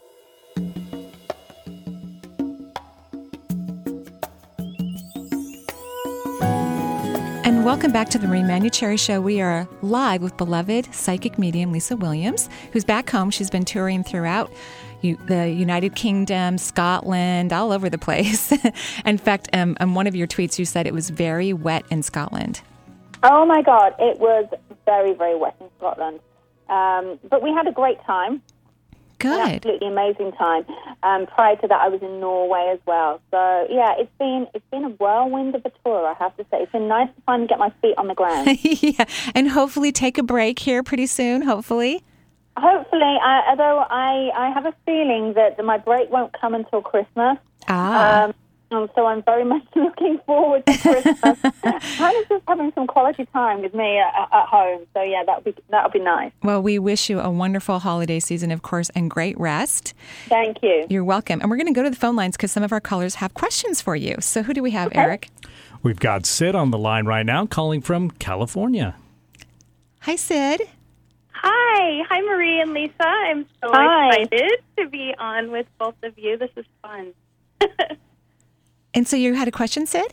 [7.44, 9.20] And welcome back to the Marie Manuchehri Show.
[9.20, 13.30] We are live with beloved psychic medium Lisa Williams, who's back home.
[13.30, 14.52] She's been touring throughout
[15.02, 18.52] the United Kingdom, Scotland, all over the place.
[19.04, 22.02] in fact, um, on one of your tweets, you said it was very wet in
[22.02, 22.60] Scotland.
[23.22, 24.46] Oh my God, it was
[24.86, 26.20] very, very wet in Scotland.
[26.68, 28.42] Um, but we had a great time.
[29.18, 29.38] Good.
[29.38, 30.64] An absolutely amazing time.
[31.02, 33.20] Um, prior to that, I was in Norway as well.
[33.30, 36.06] So yeah, it's been it's been a whirlwind of a tour.
[36.06, 38.58] I have to say, it's been nice to finally get my feet on the ground.
[38.62, 41.42] yeah, and hopefully take a break here pretty soon.
[41.42, 42.02] Hopefully.
[42.60, 47.38] Hopefully, I, although I, I have a feeling that my break won't come until Christmas.
[47.68, 48.24] Ah.
[48.24, 48.34] Um,
[48.72, 51.18] Um, so I'm very much looking forward to Christmas.
[51.98, 54.86] kind of just having some quality time with me at, at home.
[54.94, 56.30] So yeah, that would be that would be nice.
[56.44, 59.92] Well, we wish you a wonderful holiday season, of course, and great rest.
[60.28, 60.86] Thank you.
[60.88, 61.40] You're welcome.
[61.40, 63.34] And we're going to go to the phone lines because some of our callers have
[63.34, 64.14] questions for you.
[64.20, 65.00] So who do we have, Okay.
[65.00, 65.30] Eric?
[65.82, 68.94] We've got Sid on the line right now calling from California.
[70.02, 70.62] Hi, Sid.
[71.42, 72.02] Hi.
[72.08, 72.92] Hi, Marie and Lisa.
[73.00, 74.08] I'm so Hi.
[74.08, 76.36] excited to be on with both of you.
[76.36, 77.14] This is fun.
[78.94, 80.12] And so you had a question, Sid?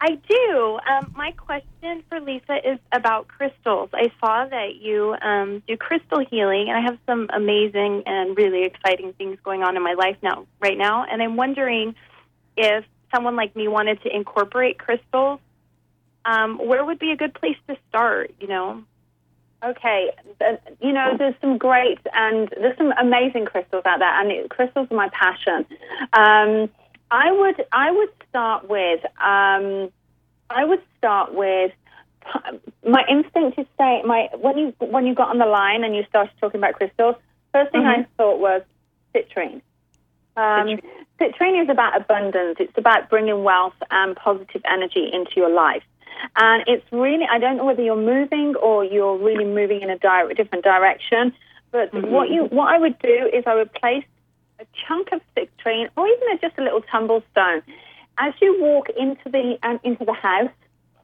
[0.00, 0.78] I do.
[0.90, 3.90] Um, my question for Lisa is about crystals.
[3.92, 8.64] I saw that you um, do crystal healing, and I have some amazing and really
[8.64, 11.04] exciting things going on in my life now, right now.
[11.08, 11.94] And I'm wondering
[12.56, 12.84] if
[13.14, 15.38] someone like me wanted to incorporate crystals,
[16.24, 18.34] um, where would be a good place to start?
[18.40, 18.82] You know.
[19.64, 20.10] Okay,
[20.80, 24.88] you know, there's some great and there's some amazing crystals out there, and it, crystals
[24.90, 25.64] are my passion.
[26.12, 26.68] Um,
[27.12, 29.90] I would I would start with um,
[30.50, 31.72] I would start with
[32.84, 36.04] my instinct is say my when you when you got on the line and you
[36.08, 37.16] started talking about crystals,
[37.52, 38.62] first thing I thought was
[39.14, 39.62] citrine.
[40.36, 40.80] Um,
[41.20, 42.56] citrine is about abundance.
[42.58, 45.82] It's about bringing wealth and positive energy into your life.
[46.36, 49.98] And it's really, I don't know whether you're moving or you're really moving in a
[49.98, 51.32] di- different direction,
[51.70, 54.04] but what you, what I would do is I would place
[54.60, 57.62] a chunk of citrine or even just a little tumble stone.
[58.18, 60.50] As you walk into the, um, into the house,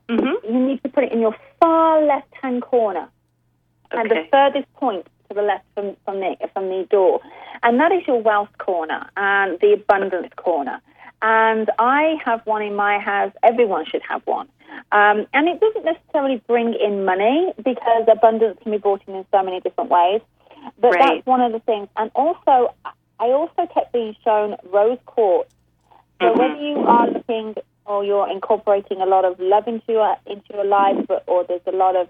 [0.08, 3.08] you need to put it in your far left-hand corner
[3.90, 7.20] and the furthest point to the left from, from the from the door,
[7.62, 10.80] and that is your wealth corner and the abundance corner.
[11.20, 13.32] And I have one in my house.
[13.42, 14.48] Everyone should have one.
[14.92, 19.26] Um, and it doesn't necessarily bring in money because abundance can be brought in in
[19.30, 20.20] so many different ways.
[20.78, 21.16] But Right.
[21.16, 21.88] that's one of the things.
[21.96, 22.74] And also,
[23.20, 25.54] I also kept being shown rose quartz.
[26.20, 27.54] So whether you are looking
[27.86, 31.60] or you're incorporating a lot of love into your into your life, but, or there's
[31.66, 32.08] a lot of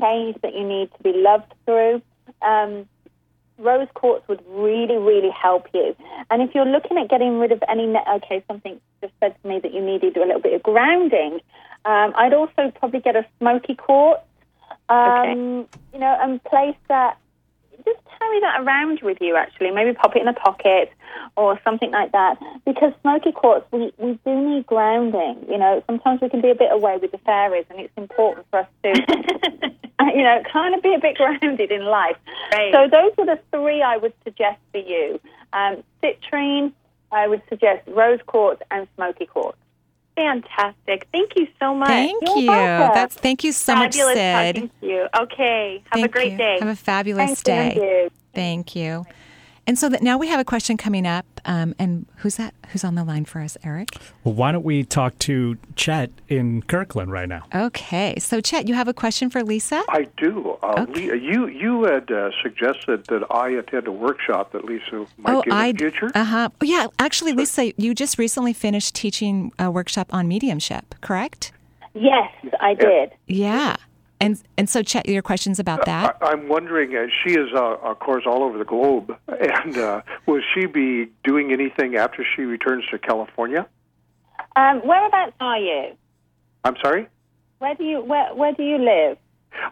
[0.00, 2.00] change that you need to be loved through,
[2.40, 2.88] um,
[3.58, 5.94] rose quartz would really, really help you.
[6.30, 9.48] And if you're looking at getting rid of any, ne- okay, something just said to
[9.48, 11.40] me that you needed a little bit of grounding.
[11.84, 14.22] Um, I'd also probably get a smoky quartz,
[14.88, 17.18] um, you know, and place that.
[17.84, 19.34] Just carry that around with you.
[19.34, 20.92] Actually, maybe pop it in a pocket
[21.36, 22.38] or something like that.
[22.64, 25.44] Because smoky quartz, we we do need grounding.
[25.50, 28.46] You know, sometimes we can be a bit away with the fairies, and it's important
[28.50, 29.72] for us to
[30.14, 32.16] you know, kind of be a bit grounded in life.
[32.72, 35.20] So those are the three I would suggest for you.
[35.52, 36.72] Um, citrine,
[37.12, 39.58] I would suggest rose quartz and smoky quartz.
[40.16, 41.08] Fantastic.
[41.12, 41.88] Thank you so much.
[41.88, 42.46] Thank You're you.
[42.48, 42.94] welcome.
[42.94, 44.70] That's thank you so Fabulous much, Sid.
[44.80, 45.06] to you.
[45.18, 45.82] Okay.
[45.84, 46.38] Have Thank a great you.
[46.38, 46.56] day.
[46.60, 47.74] Have a fabulous Thank day.
[47.76, 48.10] you.
[48.34, 49.06] Thank you.
[49.66, 51.24] And so that now we have a question coming up.
[51.44, 52.54] Um, and who's that?
[52.70, 53.90] Who's on the line for us, Eric?
[54.24, 57.44] Well, why don't we talk to Chet in Kirkland right now?
[57.54, 58.18] Okay.
[58.18, 59.82] So, Chet, you have a question for Lisa?
[59.88, 60.56] I do.
[60.62, 65.34] Uh, Le- you you had uh, suggested that I attend a workshop that Lisa might
[65.36, 66.10] oh, give I in the future.
[66.14, 66.48] Uh huh.
[66.60, 66.86] Oh, yeah.
[66.98, 71.52] Actually, Lisa, you just recently finished teaching a workshop on mediumship, correct?
[71.94, 73.12] Yes, I did.
[73.26, 73.76] Yeah.
[74.22, 76.16] And and so, Chet, your questions about that?
[76.22, 76.96] I, I'm wondering.
[76.96, 81.10] Uh, she is, uh, of course, all over the globe, and uh, will she be
[81.24, 83.66] doing anything after she returns to California?
[84.54, 85.96] Um, whereabouts are you?
[86.64, 87.08] I'm sorry.
[87.58, 89.18] Where do you where Where do you live?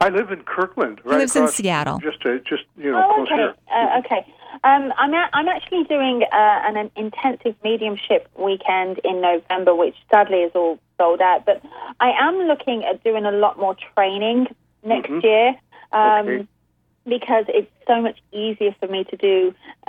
[0.01, 1.01] I live in Kirkland.
[1.05, 1.99] He Right lives in Seattle.
[1.99, 3.37] Just, uh, just you know, Oh, close okay.
[3.37, 3.55] here.
[3.73, 4.27] Uh, okay.
[4.65, 9.95] Um, I'm a- I'm actually doing uh, an, an intensive mediumship weekend in November, which
[10.11, 11.47] sadly is all sold out.
[11.47, 11.63] But
[12.01, 14.49] I am looking at doing a lot more training
[14.83, 15.23] next Mhm.
[15.23, 15.49] year.
[15.93, 16.47] Um, Okay.
[17.07, 19.55] Because it's so much easier for me to do,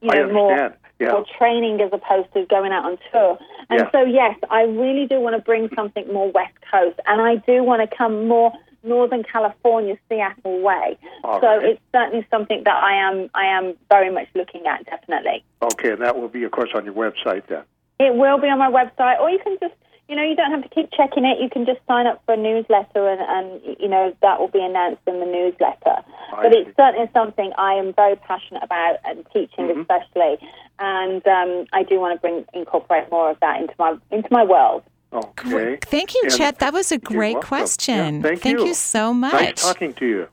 [0.00, 0.74] you know, more.
[0.98, 1.22] Yeah.
[1.36, 3.38] training as opposed to going out on tour.
[3.68, 3.90] And Yeah.
[3.92, 7.62] so, yes, I really do want to bring something more West Coast, and I do
[7.62, 8.50] want to come more
[8.86, 10.96] Northern California, Seattle way.
[11.24, 11.64] All so right.
[11.70, 14.84] it's certainly something that I am I am very much looking at.
[14.86, 17.62] Definitely, Okay, and that will be, of course, on your website then.
[17.98, 19.74] it will be on my website, or you can just.
[20.08, 21.40] You know, you don't have to keep checking it.
[21.42, 24.60] You can just sign up for a newsletter, and, and you know that will be
[24.62, 25.96] announced in the newsletter.
[26.32, 29.80] I but it's certainly something I am very passionate about, and teaching Mhm.
[29.80, 30.38] especially.
[30.78, 34.44] And um, I do want to bring incorporate more of that into my into my
[34.44, 34.84] world.
[35.12, 35.78] Okay.
[35.82, 36.58] Thank you, And Chet.
[36.58, 38.22] That was a great question.
[38.22, 38.74] Yeah, thank, you.
[38.74, 39.32] so much.
[39.32, 40.28] Nice talking to you.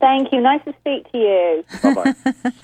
[0.00, 0.40] Thank you.
[0.40, 1.64] Nice to speak to you.
[1.82, 2.52] Bye bye.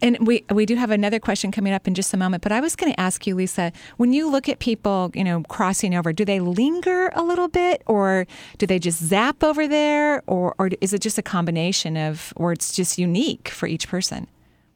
[0.00, 2.60] And we we do have another question coming up in just a moment, but I
[2.60, 6.12] was going to ask you, Lisa, when you look at people, you know, crossing over,
[6.12, 8.26] do they linger a little bit, or
[8.58, 12.52] do they just zap over there, or or is it just a combination of, or
[12.52, 14.28] it's just unique for each person?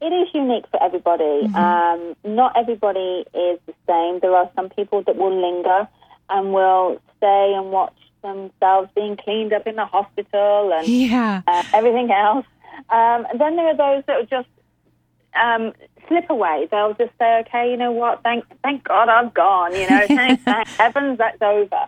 [0.02, 1.46] it is unique for everybody.
[1.54, 4.18] Um, not everybody is the same.
[4.18, 5.86] There are some people that will linger
[6.32, 11.42] and will stay and watch themselves being cleaned up in the hospital and Yeah.
[11.46, 12.46] uh, everything else.
[12.90, 14.48] Um, and then there are those that will just
[15.34, 15.72] um,
[16.08, 16.68] slip away.
[16.70, 18.22] They'll just say, "Okay, you know what?
[18.22, 19.74] Thank, thank God I'm gone.
[19.74, 21.82] You know, thank, thank heavens that's over."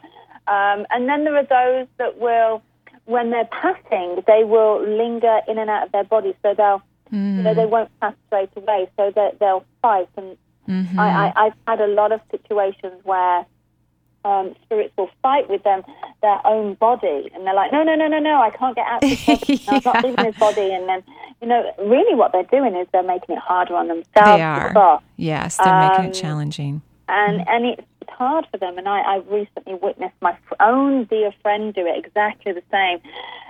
[0.47, 2.63] Um, and then there are those that will,
[3.07, 6.83] when they're passing, they will linger in and out of their body, so they'll,
[7.39, 8.89] you know, they won't pass straight away.
[8.97, 10.09] So that they'll fight.
[10.17, 10.37] And
[10.69, 10.99] Mhm.
[10.99, 13.45] I, I, I've had a lot of situations where
[14.25, 15.83] um, spirits will fight with them
[16.23, 18.41] their own body, and they're like, "No, no, no, no, no!
[18.41, 19.61] I can't get out of this body.
[19.67, 21.03] No, I'm not leaving this body." And then,
[21.43, 24.07] you know, really, what they're doing is they're making it harder on themselves.
[24.15, 25.01] They are.
[25.17, 26.83] Yes, they're making Um, it challenging.
[27.09, 28.79] and and it's hard for them.
[28.79, 33.01] And I, I recently witnessed my own dear friend do it exactly the same.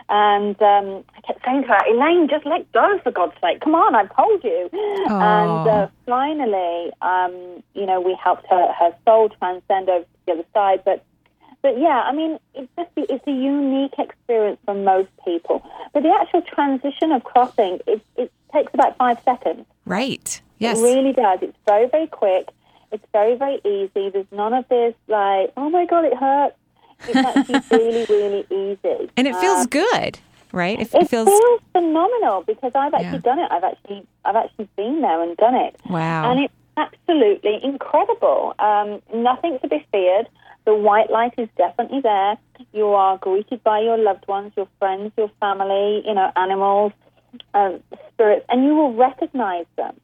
[0.08, 3.60] And um, I kept saying to her, Elaine, just let go for God's sake.
[3.60, 4.68] Come on, I've told you.
[4.72, 10.32] And uh, finally, um, you know, we helped her her soul transcend over to the
[10.32, 10.82] other side.
[10.84, 11.04] But
[11.62, 15.64] but yeah, I mean, it's just it's a unique experience for most people.
[15.94, 19.64] But the actual transition of crossing, it, it takes about five seconds.
[19.86, 20.40] Right.
[20.58, 20.78] Yes.
[20.78, 21.38] It really does.
[21.42, 22.48] It's very, very quick.
[22.94, 24.08] It's very, very easy.
[24.10, 26.56] There's none of this like, oh my god, it hurts.
[27.08, 29.10] It's actually really, really easy.
[29.16, 30.18] And it feels Um, good,
[30.52, 30.78] right?
[30.80, 31.28] It, It, it feels.
[31.28, 33.30] feels phenomenal because I've actually Yeah.
[33.30, 33.48] done it.
[33.50, 35.74] I've actually, I've actually been there and done it.
[35.90, 36.30] Wow.
[36.30, 38.54] And it's absolutely incredible.
[38.60, 40.28] Um, nothing to be feared.
[40.66, 42.38] The white light is definitely there.
[42.72, 46.92] You are greeted by your loved ones, your friends, your family, you know, animals,
[47.54, 47.82] um,
[48.12, 49.94] spirits, and you will recognize them.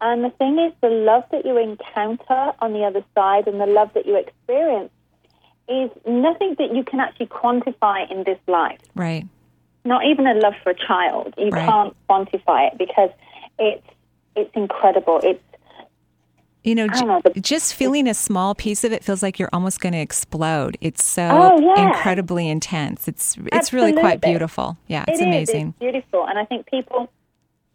[0.00, 3.66] And the thing is, the love that you encounter on the other side and the
[3.66, 4.90] love that you experience
[5.68, 8.78] is nothing that you can actually quantify in this life.
[8.94, 9.26] Right.
[9.84, 11.34] Not even a love for a child.
[11.36, 11.68] You Right.
[11.68, 13.10] can't quantify it because
[13.58, 13.86] it's
[14.36, 15.18] it's incredible.
[15.24, 15.42] It's
[16.64, 19.80] You know, know, the- just feeling a small piece of it feels like you're almost
[19.80, 20.76] going to explode.
[20.80, 21.26] It's so
[21.56, 21.86] Oh, yeah.
[21.88, 23.08] incredibly intense.
[23.08, 24.76] It's it's really quite beautiful.
[24.86, 25.26] Yeah, it's It is.
[25.26, 25.68] amazing.
[25.68, 27.08] It's beautiful, and I think people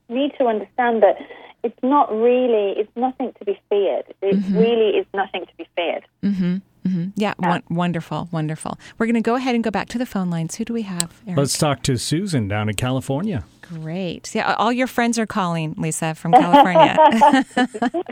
[0.09, 1.15] need to understand that
[1.63, 2.73] it's not really.
[2.79, 4.05] It's nothing to be feared.
[4.21, 4.57] It Mm-hmm.
[4.57, 6.03] really is nothing to be feared.
[6.23, 6.55] Mm-hmm.
[6.85, 7.05] Mm-hmm.
[7.15, 8.77] Yeah, won- wonderful, wonderful.
[8.97, 10.55] We're going to go ahead and go back to the phone lines.
[10.55, 11.21] Who do we have?
[11.25, 11.37] Eric?
[11.37, 13.45] Let's talk to Susan down in California.
[13.61, 14.35] Great.
[14.35, 16.97] Yeah, all your friends are calling, Lisa, from California.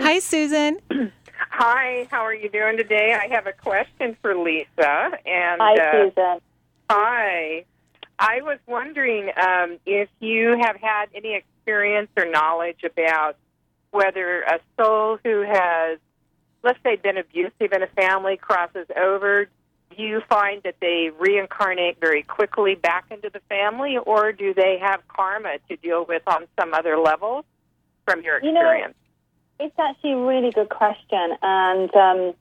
[0.00, 0.78] Hi, Susan.
[1.50, 3.14] Hi, how are you doing today?
[3.20, 5.10] I have a question for Lisa.
[5.26, 6.40] And Hi, uh, Susan.
[6.90, 7.64] Hi.
[8.18, 13.36] I was wondering um, if you have had any experience or knowledge about
[13.90, 15.98] whether a soul who has,
[16.62, 19.48] let's say, been abusive in a family crosses over.
[19.96, 24.78] Do you find that they reincarnate very quickly back into the family, or do they
[24.80, 27.44] have karma to deal with on some other level
[28.04, 28.94] from your You know, experience?
[29.60, 32.34] It's actually a really good question, and um,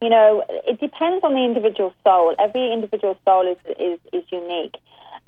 [0.00, 2.34] you know, it depends on the individual soul.
[2.38, 4.76] Every individual soul is is, is unique,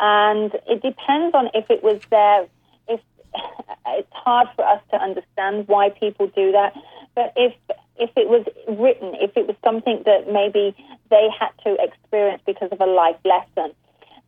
[0.00, 2.46] and it depends on if it was there.
[2.88, 3.00] If
[3.86, 6.74] it's hard for us to understand why people do that,
[7.14, 7.54] but if
[7.98, 10.76] if it was written, if it was something that maybe
[11.10, 13.74] they had to experience because of a life lesson,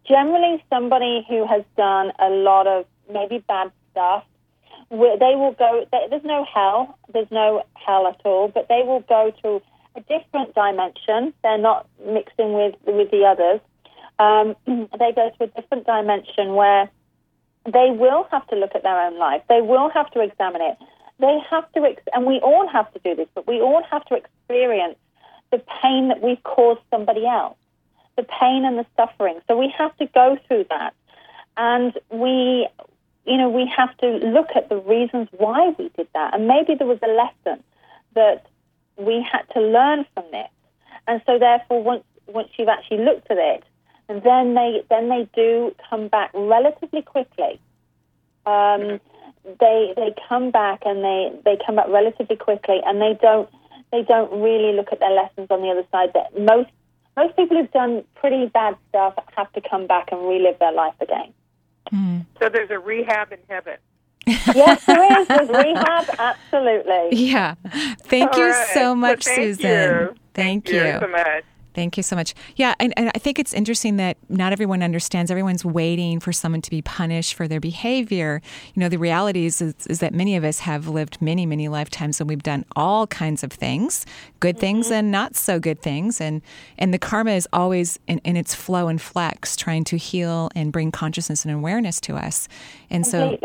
[0.07, 4.25] generally somebody who has done a lot of maybe bad stuff
[4.91, 5.87] they will go.
[5.91, 6.99] There's no hell.
[7.13, 8.49] There's no hell at all.
[8.49, 9.63] But they will go to
[9.97, 11.35] a different dimension.
[11.43, 13.61] They're not mixing with with the others.
[14.19, 16.91] Um, they go to a different dimension where
[17.65, 19.43] they will have to look at their own life.
[19.49, 20.77] They will have to examine it.
[21.21, 23.29] They have to, ex- and we all have to do this.
[23.35, 24.97] But we all have to experience
[25.51, 27.57] the pain that we've caused somebody else,
[28.17, 29.41] the pain and the suffering.
[29.49, 30.95] So we have to go through that,
[31.57, 32.69] and we
[33.29, 36.35] you know, we have to look at the reasons why we did that.
[36.35, 37.63] And maybe there was a lesson
[38.15, 38.47] that
[38.97, 40.49] we had to learn from this.
[41.07, 43.65] And so therefore once once you've actually looked at it,
[44.09, 47.61] and then they then they do come back relatively quickly.
[48.47, 49.01] Um,
[49.61, 53.49] they they come back and they, they come back relatively quickly and they don't
[53.93, 56.71] they don't really look at their lessons on the other side that most
[57.17, 60.95] most people who've done pretty bad stuff have to come back and relive their life
[61.01, 61.33] again.
[62.41, 63.77] So there's a rehab in heaven.
[64.27, 65.29] yes, there is.
[65.29, 67.17] There's rehab, absolutely.
[67.19, 67.55] Yeah.
[68.03, 68.69] Thank All you right.
[68.75, 69.71] so Well, much, thank Susan.
[69.71, 70.15] you.
[70.35, 71.45] Thank, you so much.
[71.79, 72.35] Thank you so much.
[72.57, 75.31] Yeah, and, and I think it's interesting that not everyone understands.
[75.31, 78.43] Everyone's waiting for someone to be punished for their behavior.
[78.75, 81.69] You know, the reality is, is, is that many of us have lived many, many
[81.69, 84.05] lifetimes and we've done all kinds of things,
[84.41, 86.21] good things and not so good things.
[86.21, 86.43] And,
[86.79, 90.73] and the karma is always in, in its flow and flex, trying to heal and
[90.73, 92.49] bring consciousness and awareness to us.
[92.91, 93.39] And so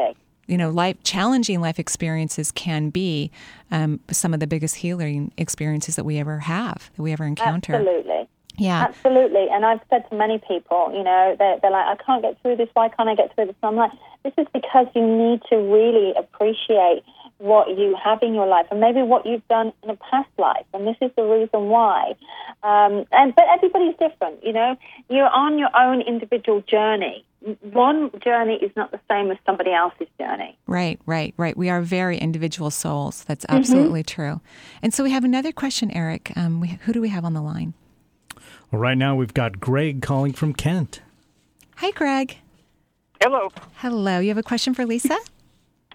[0.47, 3.31] you know, life challenging life experiences can be
[3.71, 7.75] um, some of the biggest healing experiences that we ever have, that we ever encounter.
[7.75, 8.22] Absolutely.
[8.57, 8.85] Yeah.
[8.87, 9.47] Absolutely.
[9.51, 12.57] And I've said to many people, you know, they're, they're like, I can't get through
[12.57, 12.69] this.
[12.73, 13.55] Why can't I get through this?
[13.63, 13.91] And I'm like,
[14.23, 17.03] this is because you need to really appreciate
[17.39, 20.65] what you have in your life and maybe what you've done in a past life.
[20.73, 22.13] And this is the reason why.
[22.61, 24.77] Um, and But everybody's different, you know.
[25.09, 27.25] You're on your own individual journey.
[27.61, 30.57] One journey is not the same as somebody else's journey.
[30.67, 31.57] Right, right, right.
[31.57, 33.25] We are very individual souls.
[33.25, 34.21] That's absolutely mm-hmm.
[34.21, 34.41] true.
[34.81, 36.31] And so we have another question, Eric.
[36.37, 37.73] Um, we, who do we have on the line?
[38.73, 41.01] Well, right now we've got Greg calling from Kent.
[41.75, 42.39] Hi, Greg.
[43.21, 43.51] Hello.
[43.75, 44.17] Hello.
[44.17, 45.15] You have a question for Lisa?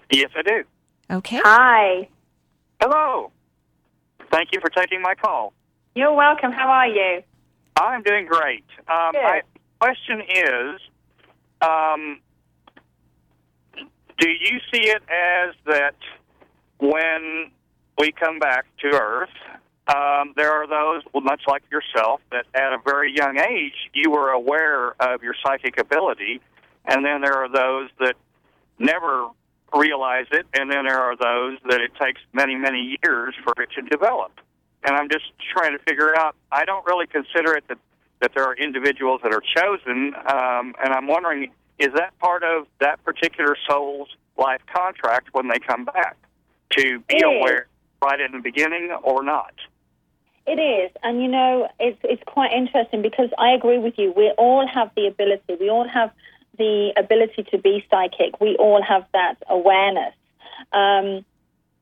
[0.09, 0.63] yes, I do.
[1.11, 1.41] Okay.
[1.43, 2.07] Hi.
[2.81, 3.31] Hello.
[4.31, 5.51] Thank you for taking my call.
[5.93, 6.53] You're welcome.
[6.53, 7.21] How are you?
[7.75, 8.63] I'm doing great.
[8.87, 9.23] Um, Good.
[9.23, 9.41] my
[9.81, 10.79] question is
[11.61, 12.21] um,
[14.19, 15.95] Do you see it as that
[16.77, 17.51] when
[17.97, 19.27] we come back to Earth,
[19.89, 24.11] um, there are those, well, much like yourself, that at a very young age you
[24.11, 26.41] were aware of your psychic ability,
[26.85, 28.15] and then there are those that
[28.77, 29.29] never
[29.75, 33.69] realize it, and then there are those that it takes many, many years for it
[33.75, 34.31] to develop.
[34.83, 36.35] And I'm just trying to figure out.
[36.51, 37.77] I don't really consider it that
[38.21, 42.67] that there are individuals that are chosen, um, and I'm wondering is that part of
[42.81, 46.17] that particular soul's life contract when they come back
[46.71, 47.67] to be aware
[48.01, 49.53] right in the beginning or not?
[50.49, 54.11] It is, and you know, it's it's quite interesting because I agree with you.
[54.17, 55.57] We all have the ability.
[55.59, 56.11] We all have
[56.57, 58.41] the ability to be psychic.
[58.41, 60.15] We all have that awareness.
[60.73, 61.23] Um,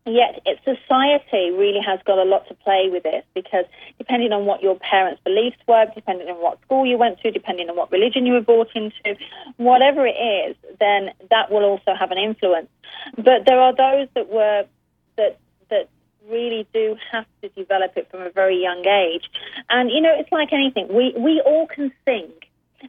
[0.05, 3.63] yet, it, society really has got a lot to play with this because
[3.99, 7.69] depending on what your parents' beliefs were, depending on what school you went to, depending
[7.69, 9.15] on what religion you were brought into,
[9.55, 12.67] whatever it is, then that will also have an influence.
[13.15, 14.65] But there are those that were
[16.29, 19.29] really do have to develop it from a very young age.
[19.69, 20.87] And you know, it's like anything.
[20.89, 22.31] We we all can sing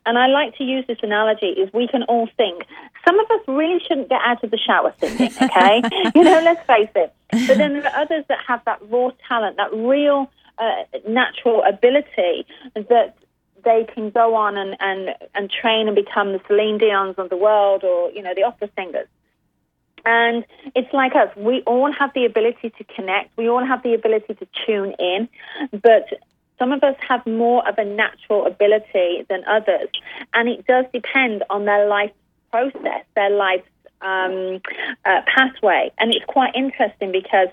[0.05, 2.59] and I like to use this analogy, is we can all sing.
[3.07, 5.83] Some of us really shouldn't get out of the shower singing, okay?
[6.15, 7.13] you know, let's face it.
[7.31, 12.47] But then there are others that have that raw talent, that real uh, natural ability
[12.75, 13.17] that
[13.65, 17.37] they can go on and, and, and train and become the Celine Dion's of the
[17.37, 19.09] world or, you know, the opera singers.
[20.05, 20.45] And
[20.75, 21.35] it's like us.
[21.37, 23.37] We all have the ability to connect.
[23.37, 25.29] We all have the ability to tune in.
[25.73, 26.07] But
[26.59, 29.89] some of us have more of a natural ability than others,
[30.35, 32.11] and it does depend on their life
[32.51, 33.65] process, their life
[34.01, 34.61] um,
[35.05, 35.93] uh, pathway.
[35.99, 37.49] And it's quite interesting because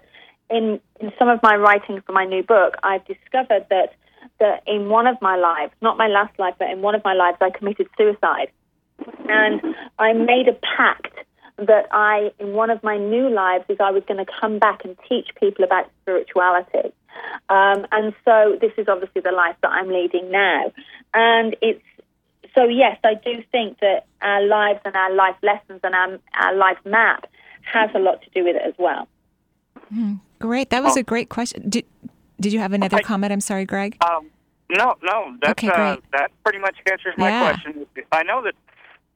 [0.49, 3.93] in, in some of my writing for my new book, I've discovered that,
[4.39, 7.13] that in one of my lives, not my last life, but in one of my
[7.13, 8.49] lives, I committed suicide.
[9.27, 9.61] And
[9.99, 11.13] I made a pact
[11.57, 14.83] that I, in one of my new lives, is I was going to come back
[14.83, 16.91] and teach people about spirituality.
[17.49, 20.71] Um, and so this is obviously the life that I'm leading now.
[21.13, 21.81] And it's
[22.53, 26.55] so, yes, I do think that our lives and our life lessons and our, our
[26.55, 27.29] life map
[27.63, 29.07] has a lot to do with it as well.
[29.93, 30.69] Mm, great.
[30.69, 31.69] That was a great question.
[31.69, 31.85] Did,
[32.39, 33.31] did you have another comment?
[33.33, 33.97] I'm sorry, Greg.
[34.05, 34.29] Um,
[34.69, 35.35] no, no.
[35.41, 36.03] That's, Okay, uh, great.
[36.11, 37.53] that pretty much answers my Yeah.
[37.53, 37.85] question.
[38.11, 38.55] I know that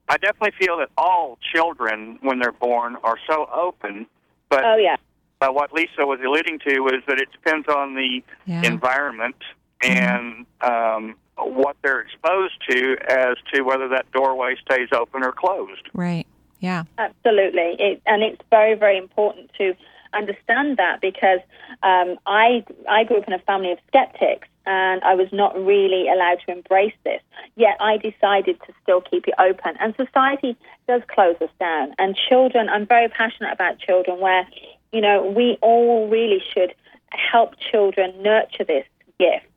[0.09, 4.07] I definitely feel that all children, when they're born, are so open.
[4.49, 4.95] But oh yeah.
[5.41, 8.63] uh, what Lisa was alluding to is that it depends on the Yeah.
[8.65, 9.37] environment
[9.83, 15.87] and um, what they're exposed to as to whether that doorway stays open or closed.
[15.93, 16.25] Right.
[16.59, 16.83] Yeah.
[16.97, 19.75] Absolutely, it, and it's very, very important to
[20.13, 21.39] understand that because
[21.83, 26.07] um, I I grew up in a family of skeptics, and I was not really
[26.07, 27.21] allowed to embrace this.
[27.55, 30.55] Yet I decided to still keep it open, and society
[30.87, 31.93] does close us down.
[31.97, 34.47] And children, I'm very passionate about children, where
[34.93, 36.75] you know we all really should
[37.09, 38.85] help children nurture this
[39.19, 39.47] gift.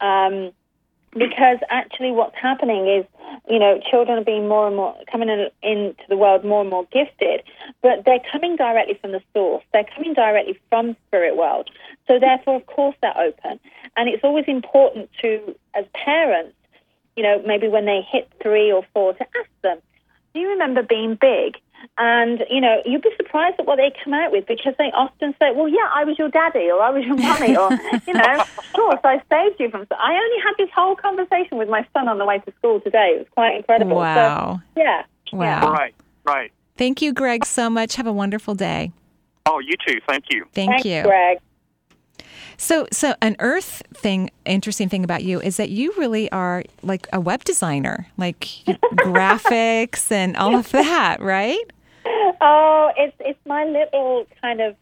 [0.00, 0.52] Um,
[1.12, 3.04] because actually what's happening is,
[3.48, 6.70] you know, children are being more and more coming in, into the world more and
[6.70, 7.42] more gifted,
[7.82, 9.62] but they're coming directly from the source.
[9.72, 11.70] They're coming directly from spirit world.
[12.06, 13.60] So therefore, of course, they're open.
[13.96, 16.56] And it's always important to, as parents,
[17.16, 19.78] you know, maybe when they hit three or four, to ask them,
[20.32, 21.58] do you remember being big?
[21.98, 25.34] And, you know, you'd be surprised at what they come out with because they often
[25.40, 27.70] say, well, yeah, I was your daddy or I was your mummy or,
[28.06, 29.86] you know, of course, I saved you from...
[29.90, 33.14] I only had this whole conversation with my son on the way to school today.
[33.16, 33.96] It was quite incredible.
[33.96, 34.60] Wow.
[34.74, 35.04] So, yeah.
[35.32, 35.72] Wow.
[35.72, 36.52] Right, right.
[36.76, 37.96] Thank you, Greg, so much.
[37.96, 38.92] Have a wonderful day.
[39.46, 40.00] Oh, you too.
[40.06, 40.44] Thank you.
[40.52, 41.02] Thank Thanks, you.
[41.02, 41.38] Greg.
[42.62, 47.08] So, so an Earth thing, interesting thing about you is that you really are like
[47.12, 48.40] a web designer, like
[48.94, 51.64] graphics and all of that, right?
[52.40, 54.76] Oh, it's it's my little kind of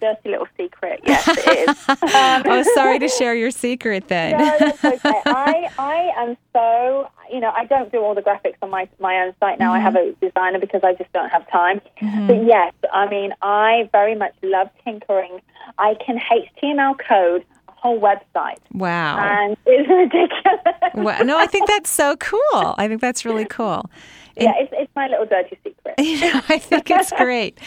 [0.00, 1.00] dirty little secret.
[1.04, 1.76] Yes, it is.
[2.20, 4.38] Um, oh, sorry to share your secret then.
[4.38, 5.22] no, that's okay.
[5.26, 9.16] I I am so you know I don't do all the graphics on my my
[9.22, 9.72] own site now.
[9.72, 11.80] I have a designer because I just don't have time.
[12.02, 12.26] Mhm.
[12.26, 15.40] But yes, I mean I very much love tinkering.
[15.78, 18.58] I can HTML code a whole website.
[18.72, 19.18] Wow.
[19.18, 19.88] And it's
[20.94, 21.24] ridiculous.
[21.26, 22.74] No, I think that's so cool.
[22.78, 23.88] I think that's really cool.
[24.40, 25.94] Yeah, it's, it's my little dirty secret.
[25.98, 27.58] I think it's great.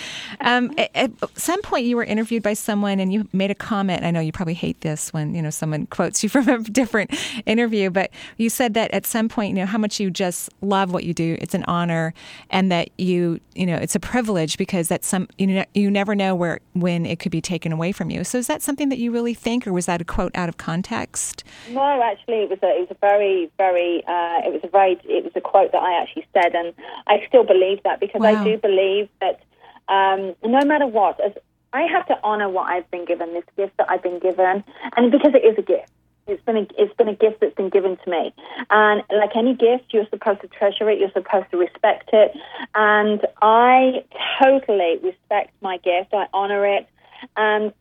[0.42, 4.04] Um, at, at some point, you were interviewed by someone, and you made a comment.
[4.04, 7.12] I know you probably hate this when you know someone quotes you from a different
[7.46, 10.92] interview, but you said that at some point, you know, how much you just love
[10.92, 11.38] what you do.
[11.40, 12.14] It's an honor,
[12.50, 16.16] and that you, you know, it's a privilege because that's some you know you never
[16.16, 18.24] know where when it could be taken away from you.
[18.24, 20.58] So is that something that you really think, or was that a quote out of
[20.58, 21.44] context?
[21.70, 25.00] No, actually, it was a it was a very very uh, it was a very
[25.04, 26.63] it was a quote that I actually said, and
[27.08, 28.30] I still believe that because Wow.
[28.30, 29.42] I do believe that
[29.90, 31.34] um, no matter what, as
[31.74, 34.64] I have to honor what I've been given, this gift that I've been given,
[34.96, 35.92] and because it is a gift.
[36.26, 38.34] It's been a, it's been a gift that's been given to me,
[38.70, 40.98] and like any gift, you're supposed to treasure it.
[41.00, 42.32] You're supposed to respect it,
[42.76, 44.06] and I
[44.42, 46.14] totally respect my gift.
[46.14, 46.88] I honor it,
[47.36, 47.74] and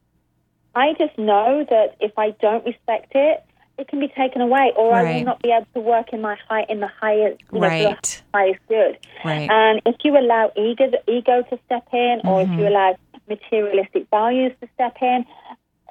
[0.75, 3.45] I just know that if I don't respect it,
[3.79, 6.37] it can be taken away, or I will not be able to work in my
[6.49, 8.23] high in the highest, you know, for the Right.
[8.35, 8.99] highest good.
[9.25, 9.51] Right.
[9.51, 12.69] And if you allow ego, ego to step in, or if you Mhm.
[12.69, 12.97] allow
[13.29, 15.25] materialistic values to step in,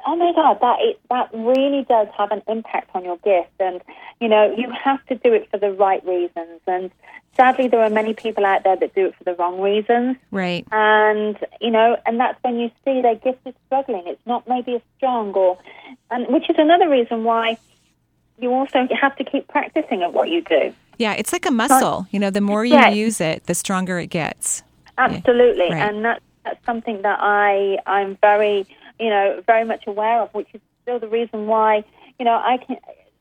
[0.06, 3.52] oh my God, that it, that really does have an impact on your gift.
[3.60, 3.82] And
[4.20, 6.62] you know, you have to do it for the right reasons.
[6.68, 6.92] And
[7.36, 10.18] sadly, there are many people out there that do it for the wrong reasons.
[10.32, 10.66] Right.
[10.72, 14.04] And you know, and that's when you see their gift is struggling.
[14.08, 15.58] It's not maybe as strong, or
[16.10, 17.58] and which is another reason why
[18.40, 20.74] you also have to keep practicing at what you do.
[20.98, 22.08] Yeah, it's like a muscle.
[22.12, 24.64] You know, the more you use it, the stronger it gets.
[24.98, 25.90] Absolutely, Right.
[25.90, 28.66] and that's that's something that I I'm very
[29.00, 31.84] you know very much aware of, which is still the reason why
[32.20, 32.78] you know I can.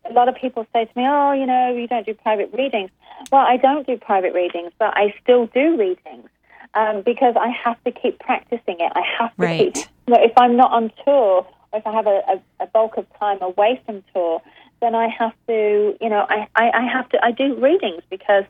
[0.09, 2.90] A lot of people say to me, "Oh, you know, you don't do private readings."
[3.30, 6.28] Well, I don't do private readings, but I still do readings
[6.74, 8.92] um, because I have to keep practicing it.
[8.94, 9.74] I have to Right.
[9.74, 9.86] keep.
[10.07, 12.96] You know, if I'm not on tour, or if I have a, a, a bulk
[12.96, 14.40] of time away from tour,
[14.80, 15.96] then I have to.
[16.01, 17.24] You know, I, I, I have to.
[17.24, 18.44] I do readings because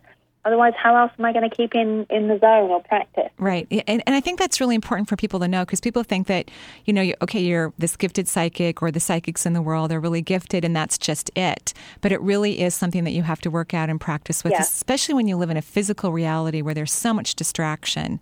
[0.45, 3.31] otherwise, how else am I going to keep in in the zone or practice?
[3.39, 3.67] Right.
[3.87, 6.51] And, and I think that's really important for people to know because people think that,
[6.85, 10.23] you know, okay, you're this gifted psychic or the psychics in the world are really
[10.23, 11.73] gifted and that's just it.
[12.01, 14.63] But it really is something that you have to work out and practice with, Yeah.
[14.63, 18.21] especially when you live in a physical reality where there's so much distraction.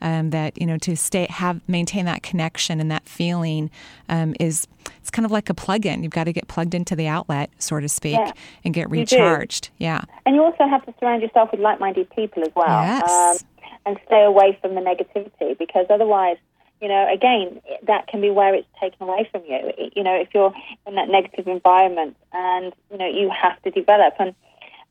[0.00, 3.68] Um, that you know to stay have maintain that connection and that feeling
[4.08, 4.66] um, is
[5.00, 6.02] it's kind of like a plug-in.
[6.02, 8.32] You've got to get plugged into the outlet, so to speak, Yeah.
[8.64, 9.70] and get recharged.
[9.78, 10.02] Yeah.
[10.24, 13.42] And you also have to surround yourself with like-minded people as well, Yes.
[13.42, 13.48] um,
[13.86, 16.36] and stay away from the negativity because otherwise,
[16.80, 19.90] you know, again, that can be where it's taken away from you.
[19.96, 20.52] You know, if you're
[20.86, 24.34] in that negative environment, and you know, you have to develop, and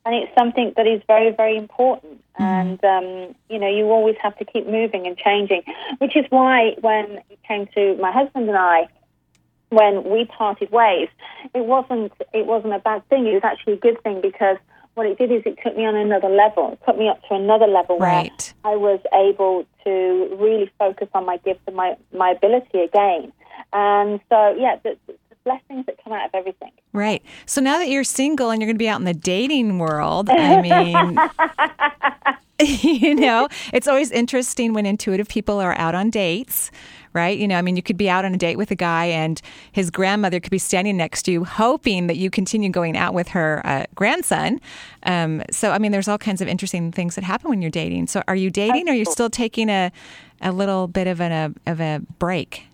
[0.08, 2.24] and it's something that is very, very important.
[2.40, 5.64] And um, you know, you always have to keep moving and changing,
[5.98, 8.88] which is why when it came to my husband and I,
[9.70, 11.10] when we parted ways,
[11.54, 13.28] it wasn't it wasn't a bad thing.
[13.28, 14.56] It was actually a good thing because
[14.94, 16.72] what it did is it took me on another level.
[16.72, 18.54] It put me up to another level Right.
[18.64, 23.34] where I was able to really focus on my gift and my my ability again.
[23.74, 24.98] And so, yeah, the
[25.48, 26.72] blessings that come out of everything.
[26.92, 27.24] Right.
[27.46, 30.30] So now that you're single and you're going to be out in the dating world,
[30.30, 31.18] I mean,
[32.60, 36.70] you know, it's always interesting when intuitive people are out on dates,
[37.14, 37.38] right?
[37.38, 39.42] You know, I mean, you could be out on a date with a guy and
[39.72, 43.30] his grandmother could be standing next to you, hoping that you continue going out with
[43.30, 44.60] her uh, grandson.
[45.04, 48.08] Um, so, I mean, there's all kinds of interesting things that happen when you're dating.
[48.08, 49.94] So, are you dating or are you still taking a,
[50.42, 52.66] a little bit of, an, a, of a break?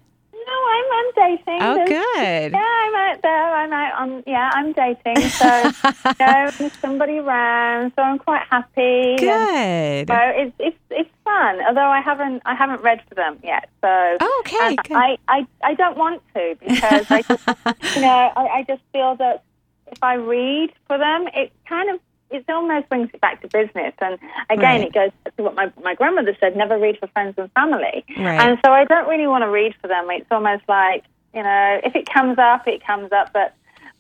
[1.04, 1.60] I'm, dating.
[1.62, 2.52] Oh, There's- good.
[2.54, 3.56] Yeah, I'm out there.
[3.56, 4.24] I'm out on.
[4.26, 5.20] Yeah, I'm dating.
[5.30, 5.48] So,
[6.20, 7.94] you know, somebody around.
[7.96, 9.16] So I'm quite happy.
[9.18, 10.08] Good.
[10.08, 11.60] So it's it's it's fun.
[11.68, 13.70] Although I haven't I haven't read for them yet.
[13.82, 14.76] So Oh, okay.
[14.92, 19.16] I, I I don't want to because I just you know I, I just feel
[19.18, 19.44] that
[19.92, 22.00] if I read for them, it kind of
[22.34, 23.94] it almost brings it back to business.
[24.00, 24.18] And
[24.50, 24.88] again, Right.
[24.88, 28.04] it goes back to what my my grandmother said: never read for friends and family.
[28.18, 28.40] Right.
[28.42, 30.08] And so I don't really want to read for them.
[30.10, 31.04] It's almost like
[31.34, 33.32] you know, if it comes up, it comes up.
[33.34, 33.56] But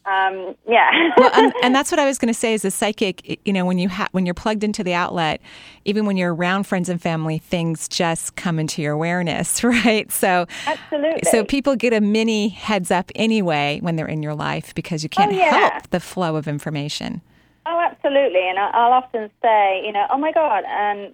[0.05, 0.89] um, yeah.
[1.17, 2.53] well, and, and that's what I was going to say.
[2.53, 5.39] Is a psychic, you know, when you ha- when you're plugged into the outlet,
[5.85, 10.11] even when you're around friends and family, things just come into your awareness, right?
[10.11, 11.21] So, Absolutely.
[11.31, 15.09] so people get a mini heads up anyway when they're in your life because you
[15.09, 15.69] can't Oh, yeah.
[15.69, 17.21] help the flow of information.
[17.65, 18.47] Oh, absolutely.
[18.49, 21.13] And I- I'll often say, you know, oh my God, and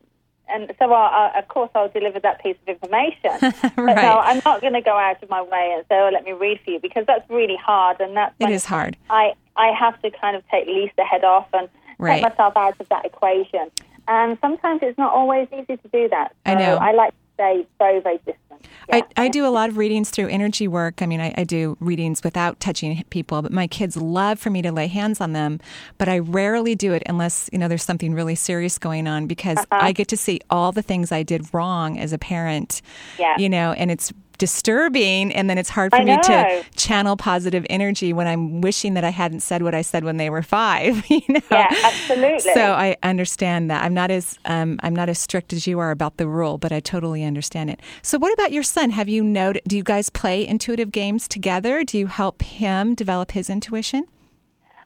[0.52, 3.38] and so I, I, of course I'll deliver that piece of information.
[3.76, 4.02] But Right.
[4.02, 6.32] no, I'm not going to go out of my way and say, "Oh, let me
[6.32, 8.98] read for you," because that's really hard, and that's it is hard.
[9.10, 11.70] I I have to kind of take Lisa head off and
[12.00, 12.16] Right.
[12.24, 13.70] take myself out of that equation.
[14.08, 16.34] And sometimes it's not always easy to do that.
[16.46, 16.78] I know.
[16.78, 18.36] I like stay very, very distant.
[18.92, 21.02] I, I do a lot of readings through energy work.
[21.02, 24.62] I mean, I, I do readings without touching people, but my kids love for me
[24.64, 25.60] to lay hands on them.
[25.98, 29.58] But I rarely do it unless, you know, there's something really serious going on because
[29.60, 29.80] Uh-huh.
[29.80, 32.82] I get to see all the things I did wrong as a parent.
[33.18, 33.38] Yeah.
[33.38, 35.32] You know, and it's disturbing.
[35.34, 36.22] And then it's hard for me know.
[36.24, 40.18] to channel positive energy when I'm wishing that I hadn't said what I said when
[40.18, 41.06] they were five.
[41.20, 41.42] You know?
[41.52, 42.54] Yeah, absolutely.
[42.54, 43.84] So I understand that.
[43.84, 46.72] I'm not as um, I'm not as strict as you are about the rule, but
[46.72, 47.82] I totally understand it.
[48.02, 48.92] So what about your son?
[48.92, 49.64] Have you noted?
[49.68, 51.84] Do you guys play intuitive games together?
[51.84, 54.06] Do you help him develop his intuition?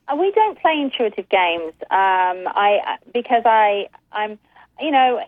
[0.08, 1.74] Uh, We don't play intuitive games.
[1.92, 4.40] Um, I because I I'm
[4.80, 5.22] you know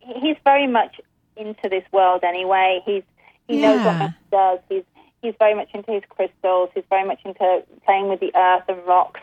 [0.00, 1.00] he's very much
[1.36, 2.80] into this world anyway.
[2.84, 3.02] He's
[3.48, 4.08] he knows what Yeah.
[4.08, 4.58] he does.
[4.68, 4.84] He's
[5.22, 6.70] he's very much into his crystals.
[6.74, 9.20] He's very much into playing with the earth and rocks.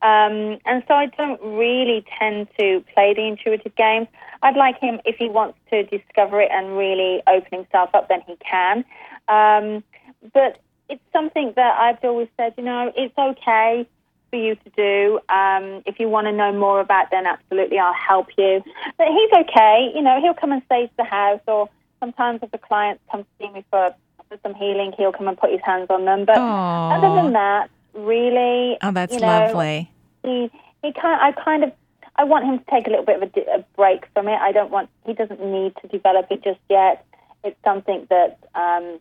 [0.00, 4.08] Um, and so I don't really tend to play the intuitive games.
[4.42, 8.22] I'd like him if he wants to discover it and really open himself up, then
[8.26, 8.84] he can.
[9.28, 9.84] Um,
[10.32, 10.58] but
[10.88, 13.86] it's something that I've always said, you know, it's okay
[14.30, 15.20] for you to do.
[15.28, 18.62] Um, if you want to know more about, then absolutely, I'll help you.
[18.98, 19.92] But he's okay.
[19.94, 21.68] You know, he'll come and stay to the house, or
[22.02, 23.94] sometimes if a client comes to see me for,
[24.28, 26.24] for some healing, he'll come and put his hands on them.
[26.24, 26.96] But Aw.
[26.96, 29.90] other than that, really, Oh, that's you know, lovely.
[30.22, 30.50] He
[30.82, 31.20] he kind.
[31.20, 31.72] I kind of.
[32.16, 34.38] I want him to take a little bit of a, a break from it.
[34.38, 34.90] I don't want.
[35.06, 37.06] He doesn't need to develop it just yet.
[37.44, 38.38] It's something that.
[38.54, 38.98] Um,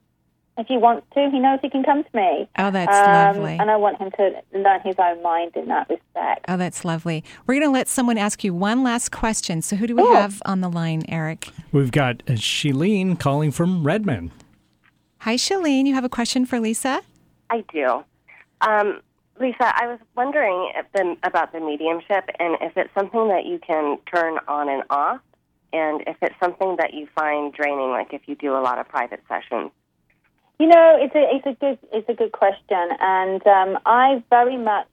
[0.62, 2.47] if he wants to, he knows he can come to me.
[2.57, 3.57] Oh, that's Um, lovely.
[3.59, 6.45] And I want him to learn his own mind in that respect.
[6.47, 7.24] Oh, that's lovely.
[7.45, 9.62] We're going to let someone ask you one last question.
[9.62, 11.49] So who do we have on the line, Eric?
[11.72, 14.32] We've got uh, Shalene calling from Redmond.
[15.20, 15.86] Hi, Shalene.
[15.88, 17.01] You have a question for Lisa?
[17.49, 18.03] I do.
[18.62, 19.01] Um,
[19.39, 23.59] Lisa, I was wondering if the, about the mediumship and if it's something that you
[23.59, 25.20] can turn on and off,
[25.74, 28.88] and if it's something that you find draining, like if you do a lot of
[28.88, 29.72] private sessions.
[30.62, 34.57] You know, it's a it's a good it's a good question, and um, I very
[34.57, 34.89] much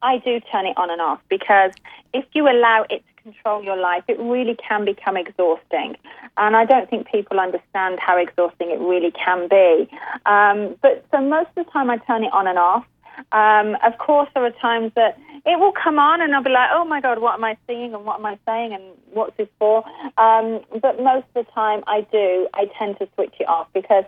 [0.00, 1.72] I do turn it on and off because
[2.14, 5.96] if you allow it to control your life, it really can become exhausting,
[6.36, 9.90] and I don't think people understand how exhausting it really can be.
[10.24, 12.86] Um, but so most of the time, I turn it on and off.
[13.32, 16.70] Um, of course, there are times that it will come on, and I'll be like,
[16.72, 19.48] "Oh my God, what am I seeing, and what am I saying, and what's this
[19.58, 19.84] for?"
[20.16, 22.46] Um, but most of the time, I do.
[22.54, 24.04] I tend to switch it off because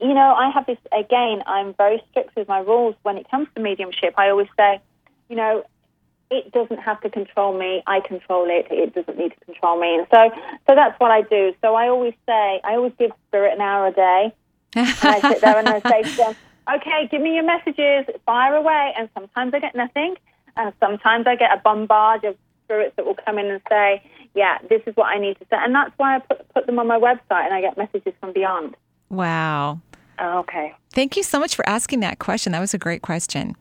[0.00, 1.42] you know, I have this again.
[1.46, 4.14] I'm very strict with my rules when it comes to mediumship.
[4.16, 4.80] I always say,
[5.28, 5.64] you know,
[6.30, 7.82] it doesn't have to control me.
[7.86, 8.66] I control it.
[8.70, 9.96] It doesn't need to control me.
[9.96, 10.30] And so,
[10.66, 11.54] so that's what I do.
[11.62, 14.34] So I always say, I always give spirit an hour a day,
[14.74, 16.36] and I sit there and I say to them,
[16.76, 18.92] okay, give me your messages, fire away.
[18.98, 20.16] And sometimes I get nothing,
[20.56, 24.02] and sometimes I get a bombard of spirits that will come in and say,
[24.34, 25.56] yeah, this is what I need to say.
[25.58, 28.32] And that's why I put put them on my website, and I get messages from
[28.32, 28.76] beyond.
[29.10, 29.80] Wow.
[30.18, 30.74] Oh, okay.
[30.92, 32.52] Thank you so much for asking that question.
[32.52, 33.54] That was a great question.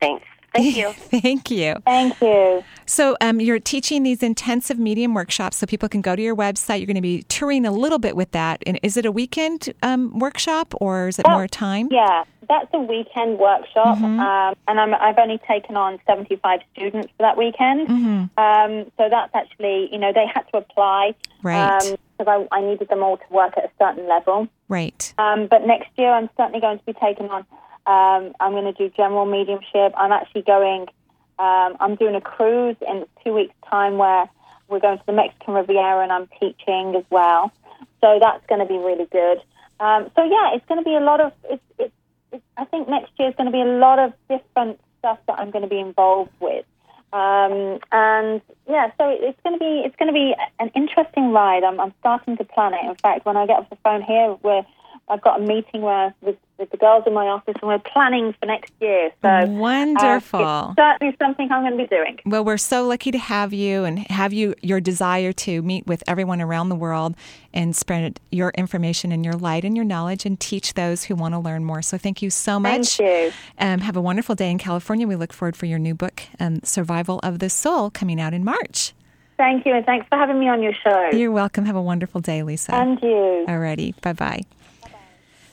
[0.00, 0.26] Thanks.
[0.54, 0.92] Thank you.
[1.20, 1.74] Thank you.
[1.84, 2.62] Thank you.
[2.86, 6.78] So, um, you're teaching these intensive medium workshops so people can go to your website.
[6.78, 8.62] You're going to be touring a little bit with that.
[8.66, 11.88] And is it a weekend um, workshop or is it more time?
[11.90, 14.20] Yeah, that's a weekend workshop, Mm-hmm.
[14.20, 17.88] um, and I'm, I've only taken on 75 students for that weekend.
[17.88, 18.38] Mm-hmm.
[18.38, 21.96] Um, so that's actually, you know, they had to apply Right.
[22.16, 24.48] Because I, I needed them all to work at a certain level.
[24.68, 25.12] Right.
[25.18, 27.44] Um, but next year, I'm certainly going to be taking on.
[27.86, 29.92] Um, I'm going to do general mediumship.
[29.96, 30.86] I'm actually going.
[31.38, 34.28] Um, I'm doing a cruise in two weeks' time where
[34.68, 37.52] we're going to the Mexican Riviera, and I'm teaching as well.
[38.00, 39.38] So that's going to be really good.
[39.80, 41.32] Um, so yeah, it's going to be a lot of.
[41.50, 41.94] It's, it's,
[42.32, 45.38] it's, I think next year is going to be a lot of different stuff that
[45.38, 46.64] I'm going to be involved with.
[47.14, 51.30] Um, and yeah, so it, it's going to be it's going to be an interesting
[51.30, 51.62] ride.
[51.62, 52.84] I'm, I'm starting to plan it.
[52.84, 54.66] In fact, when I get off the phone here, we're
[55.08, 58.34] I've got a meeting where with, with the girls in my office, and we're planning
[58.40, 59.10] for next year.
[59.20, 60.70] So uh, Wonderful.
[60.70, 62.18] it's certainly something I'm going to be doing.
[62.24, 66.02] Well, we're so lucky to have you and have you your desire to meet with
[66.06, 67.16] everyone around the world
[67.52, 71.34] and spread your information and your light and your knowledge and teach those who want
[71.34, 71.82] to learn more.
[71.82, 72.96] So thank you so much.
[72.96, 73.32] Thank you.
[73.58, 75.06] Um, have a wonderful day in California.
[75.06, 78.44] We look forward for your new book, um, Survival of the Soul, coming out in
[78.44, 78.94] March.
[79.36, 81.10] Thank you, and thanks for having me on your show.
[81.12, 81.64] You're welcome.
[81.66, 82.72] Have a wonderful day, Lisa.
[82.74, 83.44] And you.
[83.48, 84.00] Alrighty.
[84.00, 84.42] Bye bye.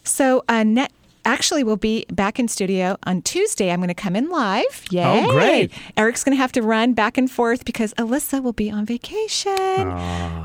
[0.04, 0.88] So, uh, ne-
[1.26, 3.72] actually, we'll be back in studio on Tuesday.
[3.72, 4.86] I'm going to come in live.
[4.90, 5.24] Yay.
[5.26, 5.72] Oh, great.
[5.98, 9.52] Eric's going to have to run back and forth because Alyssa will be on vacation.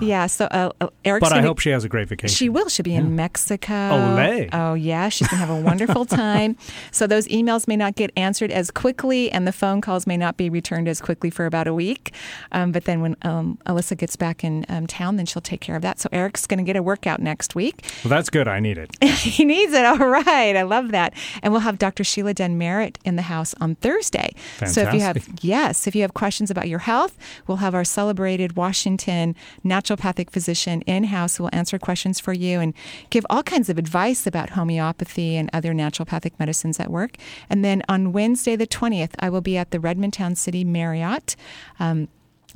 [0.00, 2.34] Yeah, so uh, uh, Eric's But I gonna- hope she has a great vacation.
[2.34, 2.68] She will.
[2.68, 3.72] She'll be in Mexico.
[3.72, 4.48] Olé.
[4.52, 5.08] Oh, yeah.
[5.08, 6.56] She's going to have a wonderful time.
[6.90, 10.36] so those emails may not get answered as quickly, and the phone calls may not
[10.36, 12.12] be returned as quickly for about a week.
[12.52, 15.76] Um, but then when um, Alyssa gets back in um, town, then she'll take care
[15.76, 15.98] of that.
[16.00, 17.84] So Eric's going to get a workout next week.
[18.04, 18.46] Well, that's good.
[18.48, 18.90] I need it.
[19.04, 19.84] he needs it.
[19.84, 20.56] All right.
[20.56, 21.14] I love that.
[21.42, 22.04] And we'll have Dr.
[22.04, 24.34] Sheila Den Merritt in the house on Thursday.
[24.66, 27.84] So if you have, yes, if you have questions about your health, we'll have our
[27.84, 32.74] celebrated Washington naturopathic physician in house who will answer questions for you and
[33.10, 37.16] give all kinds of advice about homeopathy and other naturopathic medicines at work.
[37.48, 41.36] And then on Wednesday, the 20th, I will be at the Redmond Town Center Marriott.
[41.78, 42.08] Um,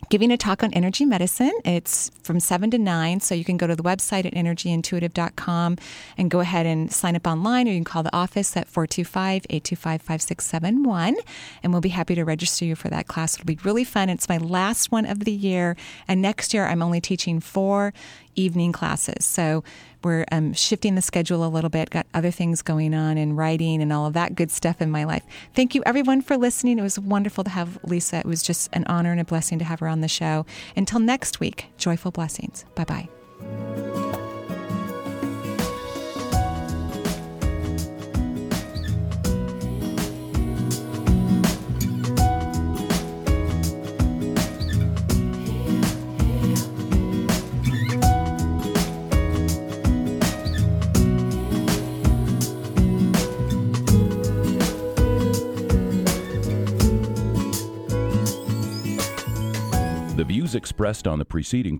[0.08, 1.52] giving a talk on energy medicine.
[1.64, 5.76] It's from 7 to 9, so you can go to the website at energyintuitive.com
[6.16, 9.46] and go ahead and sign up online, or you can call the office at 425
[9.50, 11.16] 825 5671,
[11.62, 13.34] and we'll be happy to register you for that class.
[13.34, 14.08] It'll be really fun.
[14.08, 15.76] It's my last one of the year,
[16.08, 17.92] and next year I'm only teaching four
[18.36, 19.24] evening classes.
[19.24, 19.64] So
[20.02, 23.82] we're um, shifting the schedule a little bit, got other things going on and writing
[23.82, 25.24] and all of that good stuff in my life.
[25.54, 26.78] Thank you, everyone, for listening.
[26.78, 28.18] It was wonderful to have Lisa.
[28.18, 30.46] It was just an honor and a blessing to have her on the show.
[30.76, 32.64] Until next week, joyful blessings.
[32.74, 34.29] Bye bye.
[60.30, 61.76] Views expressed on the preceding